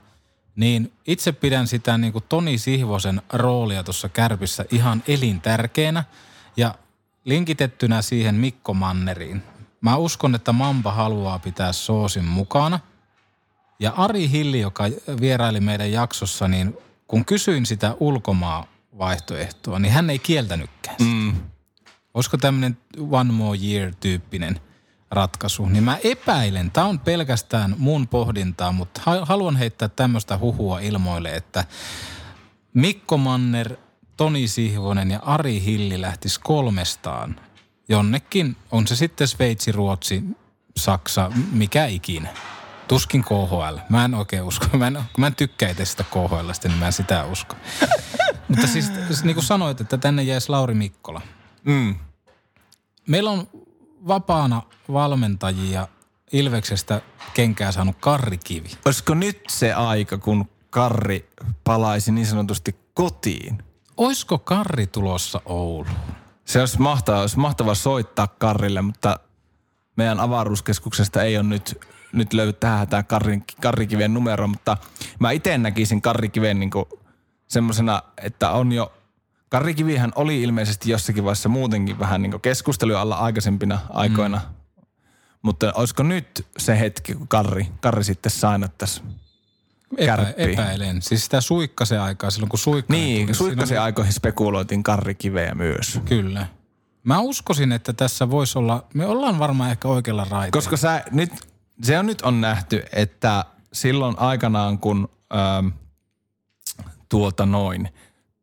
niin 0.57 0.93
itse 1.07 1.33
pidän 1.33 1.67
sitä 1.67 1.99
niin 1.99 2.13
kuin 2.13 2.25
Toni 2.29 2.59
Sihvosen 2.59 3.23
roolia 3.33 3.85
tuossa 3.85 4.09
kärpissä 4.09 4.65
ihan 4.71 5.03
elintärkeänä 5.09 6.05
ja 6.57 6.75
linkitettynä 7.25 8.03
siihen 8.03 8.35
Mikko 8.35 8.75
Manneriin. 8.75 9.43
Mä 9.81 9.97
uskon, 9.97 10.35
että 10.35 10.53
Mamba 10.53 10.93
haluaa 10.93 11.39
pitää 11.39 11.73
Soosin 11.73 12.25
mukana. 12.25 12.81
Ja 13.81 13.93
Ari 13.97 14.31
Hilli, 14.31 14.61
joka 14.61 14.85
vieraili 15.21 15.61
meidän 15.61 15.93
jaksossa, 15.93 16.49
niin 16.49 16.79
kun 17.09 17.25
kysyin 17.25 17.67
sitä 17.67 17.95
ulkomaa 18.01 18.67
vaihtoehtoa, 18.99 19.79
niin 19.79 19.93
hän 19.93 20.11
ei 20.11 20.19
kieltänytkään 20.19 20.97
sitä. 20.99 21.11
Mm. 21.11 21.35
Olisiko 22.15 22.37
tämmöinen 22.37 22.79
one 23.11 23.33
more 23.33 23.59
year 23.63 23.93
tyyppinen 24.01 24.61
ratkaisu, 25.11 25.67
niin 25.67 25.85
mä 25.85 25.99
epäilen, 26.05 26.71
tämä 26.71 26.87
on 26.87 26.99
pelkästään 26.99 27.75
mun 27.79 28.09
pohdintaa, 28.09 28.73
mutta 28.73 29.01
ha- 29.05 29.25
haluan 29.25 29.57
heittää 29.57 29.89
tämmöistä 29.89 30.39
huhua 30.39 30.81
ilmoille, 30.81 31.37
että 31.37 31.65
Mikko 32.75 33.17
Manner, 33.17 33.77
Toni 34.17 34.49
Sihvonen 34.49 35.11
ja 35.11 35.19
Ari 35.19 35.63
Hilli 35.65 36.01
lähtis 36.01 36.39
kolmestaan 36.39 37.41
jonnekin. 37.89 38.57
On 38.71 38.87
se 38.87 38.97
sitten 38.97 39.29
Sveitsi, 39.29 39.73
Ruotsi, 39.73 40.25
Saksa, 40.77 41.33
mikä 41.53 41.87
ikinä. 41.87 42.29
Tuskin 42.89 43.25
KHL. 43.25 43.79
Mä 43.89 44.05
en 44.05 44.15
oikein 44.15 44.43
usko. 44.43 44.67
Mä 44.79 44.87
en, 44.87 44.99
mä 45.19 45.27
en 45.27 45.35
tykkää 45.35 45.71
itse 45.71 45.85
sitä 45.85 46.05
KHLstä, 46.05 46.69
niin 46.69 46.79
mä 46.79 46.87
en 46.87 46.93
sitä 46.93 47.25
usko. 47.25 47.57
Mutta 48.49 48.67
siis 48.67 48.91
niin 49.25 49.35
kuin 49.35 49.45
sanoit, 49.45 49.81
että 49.81 49.99
tänne 49.99 50.23
jäisi 50.23 50.49
Lauri 50.49 50.75
Mikkola. 50.75 51.21
Mm. 51.65 51.95
Meillä 53.09 53.31
on 53.31 53.49
vapaana 54.09 54.63
valmentajia 54.93 55.89
Ilveksestä 56.33 57.01
kenkää 57.35 57.73
saanut 57.73 57.97
Karri 58.01 58.39
Kivi. 58.39 58.71
Olisiko 58.85 59.15
nyt 59.15 59.41
se 59.49 59.73
aika, 59.73 60.19
kun 60.19 60.51
Karri 60.71 61.29
palaisi 61.65 62.13
niin 62.13 62.27
sanotusti 62.27 62.77
kotiin? 62.95 63.63
Oisko 63.97 64.39
Karri 64.39 64.87
tulossa 64.87 65.41
Ouluun? 65.45 65.97
Se 66.45 66.61
olisi 66.61 66.81
mahtavaa, 66.81 67.21
olisi 67.21 67.39
mahtavaa 67.39 67.75
soittaa 67.75 68.27
Karrille, 68.27 68.83
mutta 68.83 69.21
meidän 69.97 70.21
avaruuskeskuksesta 70.21 71.23
ei 71.23 71.37
ole 71.37 71.45
nyt, 71.45 71.81
nyt 72.17 72.33
löydy 72.33 72.53
tähän 72.53 72.79
hätään 72.79 73.05
Karri, 73.07 73.43
Karrikiven 73.63 74.15
numero, 74.15 74.49
mutta 74.49 74.77
mä 75.19 75.31
itse 75.31 75.59
näkisin 75.59 76.03
Karrikiven 76.03 76.61
niin 76.61 76.71
semmoisena, 77.49 78.03
että 78.23 78.51
on 78.51 78.73
jo 78.73 78.93
Karrikivihän 79.49 80.13
oli 80.15 80.43
ilmeisesti 80.43 80.91
jossakin 80.91 81.25
vaiheessa 81.25 81.49
muutenkin 81.49 81.99
vähän 81.99 82.23
niin 82.23 82.41
keskusteluja 82.41 83.01
alla 83.01 83.17
aikaisempina 83.17 83.79
aikoina. 83.91 84.37
Mm. 84.49 84.55
Mutta 85.43 85.73
olisiko 85.75 86.03
nyt 86.03 86.47
se 86.59 86.79
hetki, 86.81 87.15
kun 87.15 87.29
Karri, 87.29 87.67
Karri 87.81 88.05
sitten 88.05 88.33
sainattaisi 88.33 89.03
Epä, 89.97 90.33
epäilen. 90.37 91.03
Siis 91.03 91.25
sitä 91.25 91.41
suikkasen 91.41 92.01
aikaa 92.01 92.31
silloin, 92.31 92.51
kun 92.51 92.59
suikkanen 92.59 93.03
Niin, 93.03 93.27
tuli, 93.27 93.35
suikkasen 93.35 93.69
siinä- 93.69 93.83
aikoihin 93.83 94.13
spekuloitiin 94.13 94.83
Karrikiveä 94.83 95.55
myös. 95.55 96.01
Kyllä. 96.05 96.47
Mä 97.05 97.21
uskoisin, 97.21 97.73
että 97.73 97.93
tässä 97.93 98.31
voisi 98.31 98.59
olla, 98.59 98.85
me 98.95 99.07
ollaan 99.07 99.39
varmaan 99.39 99.71
ehkä 99.71 99.89
oikealla 99.89 100.25
raiteella. 100.25 100.51
Koska 100.53 100.77
sä 100.77 101.05
nyt, 101.11 101.33
se 101.83 101.99
on 101.99 102.07
nyt 102.07 102.23
on 102.23 102.41
nähty, 102.41 102.83
että 102.93 103.45
silloin 103.73 104.19
aikanaan 104.19 104.79
kun 104.79 105.09
ähm, 105.35 105.69
tuolta 107.09 107.47
noin, 107.47 107.89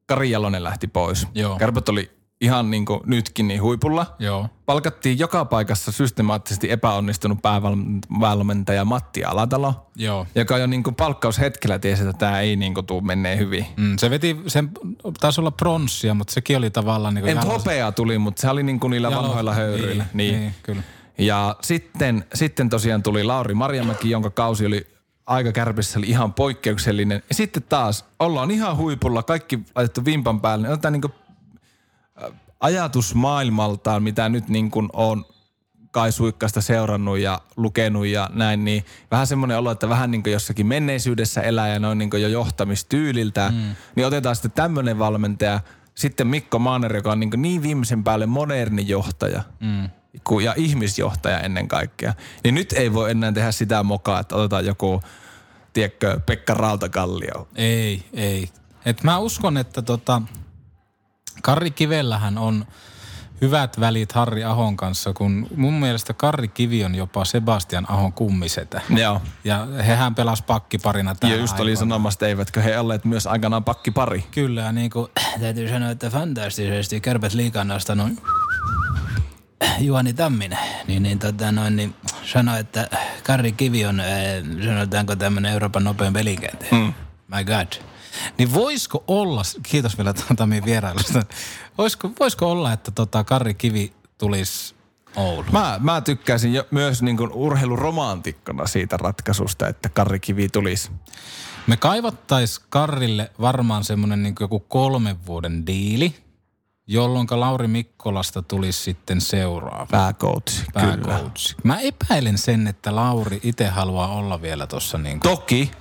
Kari 0.06 0.32
Jalonen 0.32 0.63
lähti 0.63 0.88
pois. 0.88 1.28
Joo. 1.36 1.58
Kärpät 1.58 1.89
oli 1.89 2.12
ihan 2.41 2.72
niin 2.72 2.86
kuin 2.86 3.00
nytkin 3.06 3.48
niin 3.48 3.62
huipulla. 3.62 4.15
Joo. 4.19 4.50
Palkattiin 4.65 5.19
joka 5.19 5.46
paikassa 5.46 5.91
systemaattisesti 5.91 6.72
epäonnistunut 6.72 7.41
päävalmentaja 7.41 8.86
Matti 8.86 9.24
Alatalo, 9.24 9.89
Joo. 9.96 10.28
joka 10.36 10.58
jo 10.58 10.67
niin 10.67 10.84
kuin 10.84 10.96
palkkaushetkellä 10.96 11.80
tiesi, 11.80 12.04
että 12.04 12.13
tämä 12.13 12.39
ei 12.39 12.56
niin 12.56 12.74
kuin 12.74 12.86
tuu 12.86 13.02
menee 13.02 13.38
hyvin. 13.38 13.65
Mm, 13.78 13.98
se 13.98 14.10
veti, 14.10 14.38
sen 14.48 14.72
taisi 15.19 15.41
olla 15.41 15.52
pronssia, 15.52 16.13
mutta 16.13 16.34
sekin 16.34 16.58
oli 16.58 16.69
tavallaan 16.69 17.13
niin 17.13 17.28
En 17.28 17.38
kuin 17.38 17.52
hopeaa 17.52 17.91
tuli, 17.91 18.17
mutta 18.17 18.41
se 18.41 18.50
oli 18.50 18.63
niin 18.63 18.80
kuin 18.80 18.91
niillä 18.91 19.12
vanhoilla 19.12 19.54
höyryillä. 19.54 20.06
Niin, 20.13 20.39
niin. 20.39 20.54
kyllä. 20.63 20.84
Ja 21.17 21.56
sitten, 21.62 22.26
sitten 22.34 22.69
tosiaan 22.69 23.04
tuli 23.04 23.23
Lauri 23.23 23.54
Marjamäki, 23.54 24.10
jonka 24.10 24.30
kausi 24.30 24.65
oli 24.65 24.88
aika 25.26 25.52
kärpissä, 25.52 25.99
oli 25.99 26.10
ihan 26.10 26.34
poikkeuksellinen. 26.34 27.23
Ja 27.30 27.36
sitten 27.36 27.63
taas 27.63 28.06
ollaan 28.19 28.52
ihan 28.52 28.78
huipulla, 28.78 29.23
kaikki 29.23 29.60
laitettu 29.76 30.06
vimpan 30.06 30.41
päälle. 30.41 30.69
Otetaan 30.69 30.93
niin 30.93 31.02
kuin, 31.02 31.13
ajatus 32.60 33.15
maailmaltaan, 33.15 34.04
mitä 34.04 34.30
nyt 34.30 34.49
niin 34.49 34.71
kuin 34.71 34.89
on 34.93 35.26
Kai 35.91 36.12
Suikkasta 36.12 36.62
seurannut 36.62 37.17
ja 37.17 37.41
lukenut 37.58 38.08
ja 38.08 38.30
näin, 38.34 38.65
niin 38.65 38.86
vähän 39.12 39.28
semmoinen 39.28 39.58
olo, 39.58 39.71
että 39.71 39.89
vähän 39.89 40.12
niin 40.12 40.23
kuin 40.23 40.34
jossakin 40.34 40.65
menneisyydessä 40.65 41.41
elää 41.41 41.67
ja 41.67 41.80
noin 41.80 41.97
niin 41.97 42.10
kuin 42.10 42.21
jo 42.21 42.28
johtamistyyliltä, 42.28 43.49
mm. 43.49 43.76
niin 43.95 44.08
otetaan 44.08 44.36
sitten 44.36 44.52
tämmöinen 44.52 44.99
valmentaja, 44.99 45.60
sitten 45.95 46.28
Mikko 46.28 46.60
Maaner, 46.60 46.95
joka 46.95 47.12
on 47.12 47.19
niin, 47.19 47.30
niin 47.38 47.63
viimeisen 47.63 48.04
päälle 48.04 48.26
moderni 48.26 48.88
johtaja 48.88 49.43
mm. 49.60 49.89
Ja 50.43 50.54
ihmisjohtaja 50.58 51.39
ennen 51.39 51.67
kaikkea. 51.67 52.13
Niin 52.43 52.56
nyt 52.56 52.73
ei 52.73 52.93
voi 52.93 53.12
enää 53.12 53.32
tehdä 53.32 53.52
sitä 53.52 53.84
mokaa, 53.84 54.19
että 54.19 54.36
otetaan 54.36 54.65
joku, 54.65 55.02
tiedätkö, 55.73 56.19
Pekka 56.26 56.54
Rautakallio. 56.54 57.47
Ei, 57.56 58.04
ei. 58.13 58.49
Et 58.86 59.04
mä 59.04 59.17
uskon, 59.17 59.58
että 59.58 59.82
tota, 59.82 60.21
Karri 61.41 61.71
Kivellähän 61.71 62.38
on 62.38 62.65
hyvät 63.43 63.80
välit 63.80 64.12
Harri 64.12 64.43
Ahon 64.43 64.78
kanssa, 64.78 65.13
kun 65.13 65.47
mun 65.56 65.73
mielestä 65.73 66.13
Karri 66.13 66.47
Kivi 66.47 66.86
on 66.86 66.95
jopa 66.95 67.26
Sebastian 67.26 67.91
Ahon 67.91 68.13
kummisetä. 68.13 68.82
Joo. 68.89 69.21
Ja 69.43 69.67
hehän 69.88 70.15
pelas 70.15 70.41
pakkiparina 70.41 71.12
Ja 71.12 71.15
täällä 71.15 71.38
just 71.38 71.60
oli 71.60 71.76
sanomassa, 71.76 72.15
että 72.15 72.28
eivätkö 72.28 72.62
he 72.62 72.80
olleet 72.80 73.06
myös 73.06 73.28
aikanaan 73.28 73.63
pakkipari. 73.63 74.26
Kyllä, 74.32 74.62
ja 74.62 74.71
niin 74.71 74.89
kuin, 74.89 75.08
täytyy 75.39 75.69
sanoa, 75.69 75.89
että 75.89 76.10
fantastisesti 76.10 77.02
kärpät 77.02 77.34
liikaa 77.34 77.63
nostanut 77.63 78.10
Juhani 79.80 80.13
Tamminen, 80.13 80.60
niin, 80.88 81.04
niin, 81.04 81.19
tota, 81.19 81.52
noin, 81.52 81.76
niin 81.76 81.95
sanoi, 82.34 82.60
että 82.60 82.89
Karri 83.23 83.52
Kivi 83.52 83.86
on, 83.86 83.99
äh, 83.99 84.08
sanotaanko 84.65 85.15
tämmöinen 85.15 85.52
Euroopan 85.52 85.84
nopein 85.84 86.13
pelikääntä. 86.13 86.65
Mm. 86.71 86.93
My 87.28 87.43
God. 87.45 87.67
Niin 88.38 88.54
voisiko 88.54 89.04
olla, 89.08 89.41
kiitos 89.63 89.97
vielä 89.97 90.13
Tammin 90.36 90.65
vierailusta, 90.65 91.26
voisiko, 91.78 92.12
voisiko 92.19 92.52
olla, 92.52 92.73
että 92.73 92.91
tota 92.91 93.23
Karri 93.23 93.54
Kivi 93.54 93.93
tulisi 94.17 94.76
Oulu? 95.15 95.45
Mä, 95.52 95.80
mä 95.84 96.02
tykkäisin 96.02 96.54
jo, 96.54 96.67
myös 96.71 97.02
niin 97.02 97.17
kuin 97.17 97.32
urheiluromantikkona 97.34 98.67
siitä 98.67 98.97
ratkaisusta, 98.97 99.67
että 99.67 99.89
Karri 99.89 100.19
Kivi 100.19 100.49
tulisi. 100.49 100.91
Me 101.67 101.78
kaivattais 101.78 102.60
Karrille 102.60 103.32
varmaan 103.41 103.84
semmoinen 103.84 104.23
niin 104.23 104.36
joku 104.39 104.60
kolmen 104.60 105.26
vuoden 105.26 105.67
diili, 105.67 106.15
jolloin 106.88 107.28
Lauri 107.32 107.67
Mikkolasta 107.67 108.41
tulisi 108.41 108.80
sitten 108.84 109.22
seuraava 109.22 109.88
Pääkoutsi, 109.91 110.65
kyllä. 110.80 111.19
Mä 111.63 111.80
epäilen 111.80 112.38
sen, 112.38 112.67
että 112.67 112.96
Lauri 112.96 113.39
itse 113.43 113.67
haluaa 113.67 114.08
olla 114.08 114.41
vielä 114.41 114.67
tuossa 114.67 114.98
niin 114.98 115.19
kuin, 115.19 115.38
Toki 115.38 115.72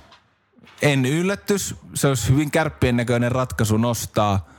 en 0.81 1.05
yllätys, 1.05 1.75
se 1.93 2.07
olisi 2.07 2.29
hyvin 2.29 2.51
kärppien 2.51 2.97
näköinen 2.97 3.31
ratkaisu 3.31 3.77
nostaa 3.77 4.49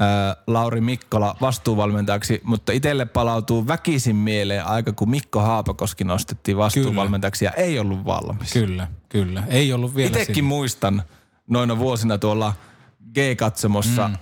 ää, 0.00 0.36
Lauri 0.46 0.80
Mikkola 0.80 1.36
vastuuvalmentajaksi, 1.40 2.40
mutta 2.44 2.72
itselle 2.72 3.04
palautuu 3.04 3.66
väkisin 3.66 4.16
mieleen 4.16 4.66
aika, 4.66 4.92
kun 4.92 5.10
Mikko 5.10 5.40
Haapakoski 5.40 6.04
nostettiin 6.04 6.56
vastuuvalmentajaksi 6.56 7.44
ja 7.44 7.50
ei 7.50 7.78
ollut 7.78 8.04
valmis. 8.04 8.52
Kyllä, 8.52 8.88
kyllä. 9.08 9.42
Ei 9.48 9.72
ollut 9.72 9.96
vielä 9.96 10.16
Itekin 10.16 10.44
muistan 10.44 11.02
noina 11.48 11.78
vuosina 11.78 12.18
tuolla 12.18 12.52
G-katsomossa 13.14 14.08
mm. 14.08 14.16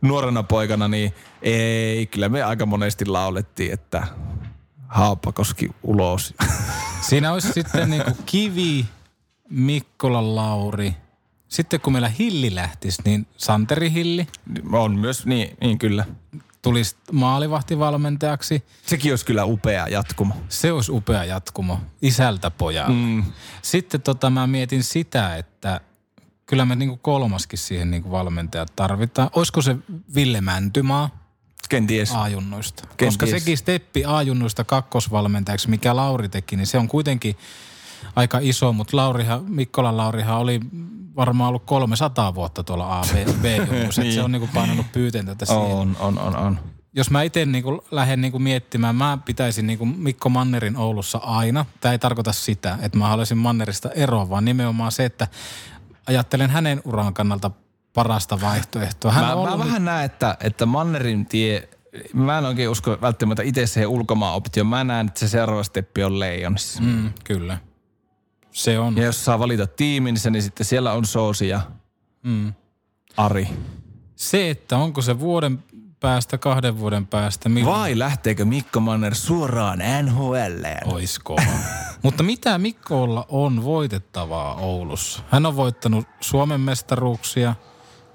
Nuorena 0.00 0.42
poikana, 0.42 0.88
niin 0.88 1.12
ei, 1.42 2.06
kyllä 2.06 2.28
me 2.28 2.42
aika 2.42 2.66
monesti 2.66 3.06
laulettiin, 3.06 3.72
että 3.72 4.06
Haapakoski 4.88 5.70
ulos. 5.82 6.34
Siinä 7.00 7.32
olisi 7.32 7.52
sitten 7.52 7.90
niin 7.90 8.04
kuin 8.04 8.16
Kivi, 8.26 8.86
Mikkola, 9.50 10.34
Lauri. 10.34 10.94
Sitten 11.48 11.80
kun 11.80 11.92
meillä 11.92 12.08
Hilli 12.08 12.54
lähtisi, 12.54 13.02
niin 13.04 13.26
Santeri 13.36 13.92
Hilli 13.92 14.26
On 14.72 14.98
myös, 14.98 15.26
niin, 15.26 15.56
niin 15.60 15.78
kyllä. 15.78 16.04
tulisi 16.62 16.96
maalivahtivalmentajaksi. 17.12 18.64
Sekin 18.86 19.12
olisi 19.12 19.26
kyllä 19.26 19.44
upea 19.44 19.88
jatkumo. 19.88 20.34
Se 20.48 20.72
olisi 20.72 20.92
upea 20.92 21.24
jatkumo 21.24 21.80
isältä 22.02 22.50
pojalle. 22.50 22.94
Mm. 22.94 23.24
Sitten 23.62 24.02
tota, 24.02 24.30
mä 24.30 24.46
mietin 24.46 24.82
sitä, 24.82 25.36
että 25.36 25.80
kyllä 26.48 26.64
me 26.64 26.76
niinku 26.76 26.96
kolmaskin 26.96 27.58
siihen 27.58 27.90
niinku 27.90 28.10
valmentajat 28.10 28.72
tarvitaan. 28.76 29.30
Olisiko 29.32 29.62
se 29.62 29.76
Ville 30.14 30.40
Mäntymaa 30.40 31.10
Kenties. 31.68 32.12
A-junnuista? 32.12 32.82
Koska 32.82 32.96
Kenties. 32.96 33.30
sekin 33.30 33.58
steppi 33.58 34.04
A-junnuista 34.04 34.64
kakkosvalmentajaksi, 34.64 35.70
mikä 35.70 35.96
Lauri 35.96 36.28
teki, 36.28 36.56
niin 36.56 36.66
se 36.66 36.78
on 36.78 36.88
kuitenkin 36.88 37.36
aika 38.16 38.38
iso, 38.42 38.72
mutta 38.72 38.96
Laurihan, 38.96 39.44
Mikkolan 39.44 39.96
Laurihan 39.96 40.38
oli 40.38 40.60
varmaan 41.16 41.48
ollut 41.48 41.62
300 41.66 42.34
vuotta 42.34 42.62
tuolla 42.62 43.00
A, 43.00 43.02
B, 43.40 43.44
niin. 43.44 44.12
Se 44.14 44.22
on 44.22 44.32
niinku 44.32 44.48
painanut 44.54 44.92
pyytentä 44.92 45.46
siihen 45.46 45.62
On, 45.62 45.96
on, 46.00 46.18
on, 46.18 46.36
on. 46.36 46.60
jos 46.92 47.10
mä 47.10 47.22
itse 47.22 47.46
niinku 47.46 47.84
lähden 47.90 48.20
niinku 48.20 48.38
miettimään, 48.38 48.96
mä 48.96 49.18
pitäisin 49.24 49.66
niinku 49.66 49.86
Mikko 49.86 50.28
Mannerin 50.28 50.76
Oulussa 50.76 51.18
aina. 51.18 51.66
Tämä 51.80 51.92
ei 51.92 51.98
tarkoita 51.98 52.32
sitä, 52.32 52.78
että 52.82 52.98
mä 52.98 53.08
haluaisin 53.08 53.38
Mannerista 53.38 53.90
eroa, 53.90 54.30
vaan 54.30 54.44
nimenomaan 54.44 54.92
se, 54.92 55.04
että 55.04 55.26
ajattelen 56.08 56.50
hänen 56.50 56.82
uran 56.84 57.14
kannalta 57.14 57.50
parasta 57.94 58.40
vaihtoehtoa. 58.40 59.12
Hän 59.12 59.24
Mä, 59.24 59.34
on 59.34 59.44
mä 59.48 59.52
ollut, 59.52 59.66
vähän 59.66 59.84
näen, 59.84 60.04
että, 60.04 60.36
että 60.40 60.66
Mannerin 60.66 61.26
tie, 61.26 61.68
mä 62.14 62.38
en 62.38 62.44
oikein 62.44 62.68
usko 62.68 62.98
välttämättä 63.00 63.42
itse 63.42 63.66
siihen 63.66 63.88
ulkomaan 63.88 64.34
optioon. 64.34 64.66
Mä 64.66 64.84
näen, 64.84 65.06
että 65.06 65.20
se 65.20 65.28
seuraava 65.28 65.62
steppi 65.62 66.04
on 66.04 66.20
Leijonissa. 66.20 66.80
Mm. 66.82 66.88
mm, 66.88 67.12
kyllä. 67.24 67.58
Se 68.50 68.78
on. 68.78 68.96
Ja 68.96 69.04
jos 69.04 69.24
saa 69.24 69.38
valita 69.38 69.66
tiiminsä, 69.66 70.30
niin 70.30 70.42
sitten 70.42 70.66
siellä 70.66 70.92
on 70.92 71.04
Soosi 71.04 71.48
ja 71.48 71.60
Mm. 72.22 72.52
Ari. 73.16 73.48
Se, 74.16 74.50
että 74.50 74.76
onko 74.76 75.02
se 75.02 75.20
vuoden 75.20 75.64
päästä, 76.00 76.38
kahden 76.38 76.78
vuoden 76.78 77.06
päästä, 77.06 77.48
milloin 77.48 77.80
Vai 77.80 77.98
lähteekö 77.98 78.44
Mikko 78.44 78.80
Manner 78.80 79.14
suoraan 79.14 79.78
NHLään? 80.02 80.92
Ois 80.92 81.18
kova. 81.18 81.42
Mutta 82.02 82.22
mitä 82.22 82.58
Mikkolla 82.58 83.26
on 83.28 83.64
voitettavaa 83.64 84.54
Oulussa? 84.54 85.22
Hän 85.30 85.46
on 85.46 85.56
voittanut 85.56 86.06
Suomen 86.20 86.60
mestaruuksia, 86.60 87.54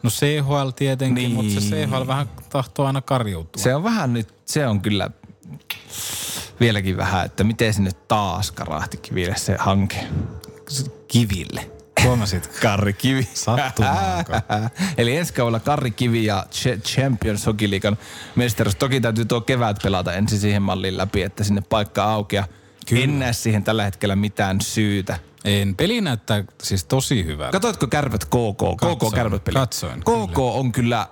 No 0.04 0.10
CHL 0.10 0.70
tietenkin, 0.76 1.16
Niin. 1.16 1.32
mutta 1.32 1.62
se 1.62 1.86
CHL 1.88 2.08
vähän 2.08 2.30
tahtoo 2.50 2.86
aina 2.86 3.02
karjuutua. 3.02 3.64
Se 3.64 3.76
on 3.76 3.84
vähän 3.84 4.14
nyt, 4.14 4.34
se 4.46 4.68
on 4.68 4.82
kyllä 4.82 5.10
vieläkin 6.60 6.98
vähän, 6.98 7.26
että 7.26 7.44
miten 7.44 7.74
sinne 7.74 7.92
taas 8.08 8.52
karahtikin 8.52 9.16
vielä 9.16 9.36
se 9.36 9.56
hanke 9.60 10.08
kiville. 11.08 11.72
Huomasit? 12.04 12.48
Karri 12.62 12.94
Kivi. 12.94 13.28
Sattumaanko? 13.34 14.34
Eli 14.98 15.16
ensi 15.18 15.34
kaudella 15.34 15.60
Karri 15.60 15.92
Kivi 15.92 16.26
ja 16.26 16.46
Ch- 16.52 16.82
Champions 16.82 17.46
Hockey 17.46 17.72
Leaguean 17.72 17.98
mestaruus. 18.36 18.76
Toki 18.76 19.02
täytyy 19.02 19.26
tuo 19.26 19.42
kevät 19.42 19.78
pelata 19.84 20.14
ensin 20.14 20.40
siihen 20.40 20.62
malliin 20.62 20.98
läpi, 20.98 21.22
että 21.22 21.44
sinne 21.44 21.62
paikka 21.62 22.04
aukeaa. 22.04 22.46
En 22.92 23.20
näe 23.20 23.34
siihen 23.34 23.64
tällä 23.64 23.84
hetkellä 23.84 24.16
mitään 24.16 24.62
syytä. 24.62 25.20
En. 25.46 25.76
Peli 25.76 26.02
näyttää 26.02 26.44
siis 26.64 26.84
tosi 26.86 27.26
hyvältä. 27.26 27.52
Katoitko 27.52 27.88
Kärpät 27.88 28.26
KK? 28.26 28.30
KK 28.32 28.78
Katsoin, 28.80 29.14
Kärpät 29.14 29.44
peli. 29.44 29.54
katsoin, 29.54 30.00
KK 30.00 30.06
kyllä. 30.34 30.52
on 30.52 30.72
kyllä, 30.72 31.08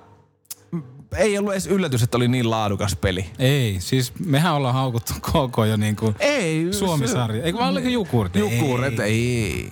ei 1.18 1.38
ollut 1.38 1.52
edes 1.54 1.68
yllätys, 1.68 2.04
että 2.04 2.18
oli 2.18 2.28
niin 2.28 2.50
laadukas 2.50 2.96
peli. 2.96 3.30
Ei, 3.40 3.76
siis 3.80 4.14
mehän 4.26 4.54
ollaan 4.54 4.74
haukuttu 4.74 5.14
koko 5.32 5.66
jo 5.66 5.78
niin 5.78 5.96
kuin 5.96 6.16
Ei. 6.20 6.68
Suomi-sarja. 6.74 7.44
Eikö 7.44 7.60
vaan 7.60 7.72
oliko 7.72 7.88
Jukurit? 7.88 8.36
Jukuret, 8.36 9.00
ei. 9.00 9.70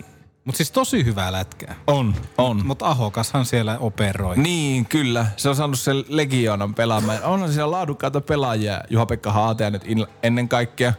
Mutta 0.50 0.58
siis 0.58 0.72
tosi 0.72 1.06
hyvää 1.06 1.32
lätkää. 1.32 1.76
On, 1.88 2.16
on. 2.38 2.66
Mutta 2.66 2.88
Ahokashan 2.88 3.46
siellä 3.46 3.78
operoi. 3.80 4.38
Niin, 4.38 4.86
kyllä. 4.86 5.28
Se 5.38 5.50
on 5.50 5.56
saanut 5.56 5.80
sen 5.80 6.04
Legionan 6.08 6.76
pelaamaan. 6.76 7.24
Onhan 7.24 7.54
siellä 7.54 7.72
laadukkaita 7.72 8.22
pelaajia. 8.22 8.82
Juha-Pekka 8.90 9.32
Haatea 9.32 9.70
nyt 9.70 9.82
in- 9.86 10.08
ennen 10.24 10.50
kaikkea. 10.50 10.94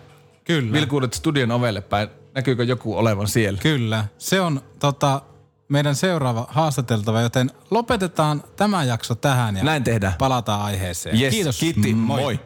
Kyllä. 0.45 0.73
Vilkuudet 0.73 1.15
studion 1.15 1.51
ovelle 1.51 1.81
päin. 1.81 2.09
Näkyykö 2.35 2.65
joku 2.65 2.97
olevan 2.99 3.29
siellä? 3.29 3.61
Kyllä. 3.63 4.05
Se 4.19 4.41
on 4.41 4.61
tota, 4.79 5.23
meidän 5.69 5.95
seuraava 5.95 6.47
haastateltava, 6.51 7.21
joten 7.21 7.51
lopetetaan 7.71 8.43
tämä 8.57 8.85
jakso 8.85 9.15
tähän 9.15 9.57
ja 9.57 9.65
Näin 9.65 9.85
tehdään. 9.85 10.13
palataan 10.19 10.61
aiheeseen. 10.63 11.21
Yes, 11.21 11.35
Kiitos. 11.35 11.59
kiitti. 11.61 11.95
Moi. 11.95 12.41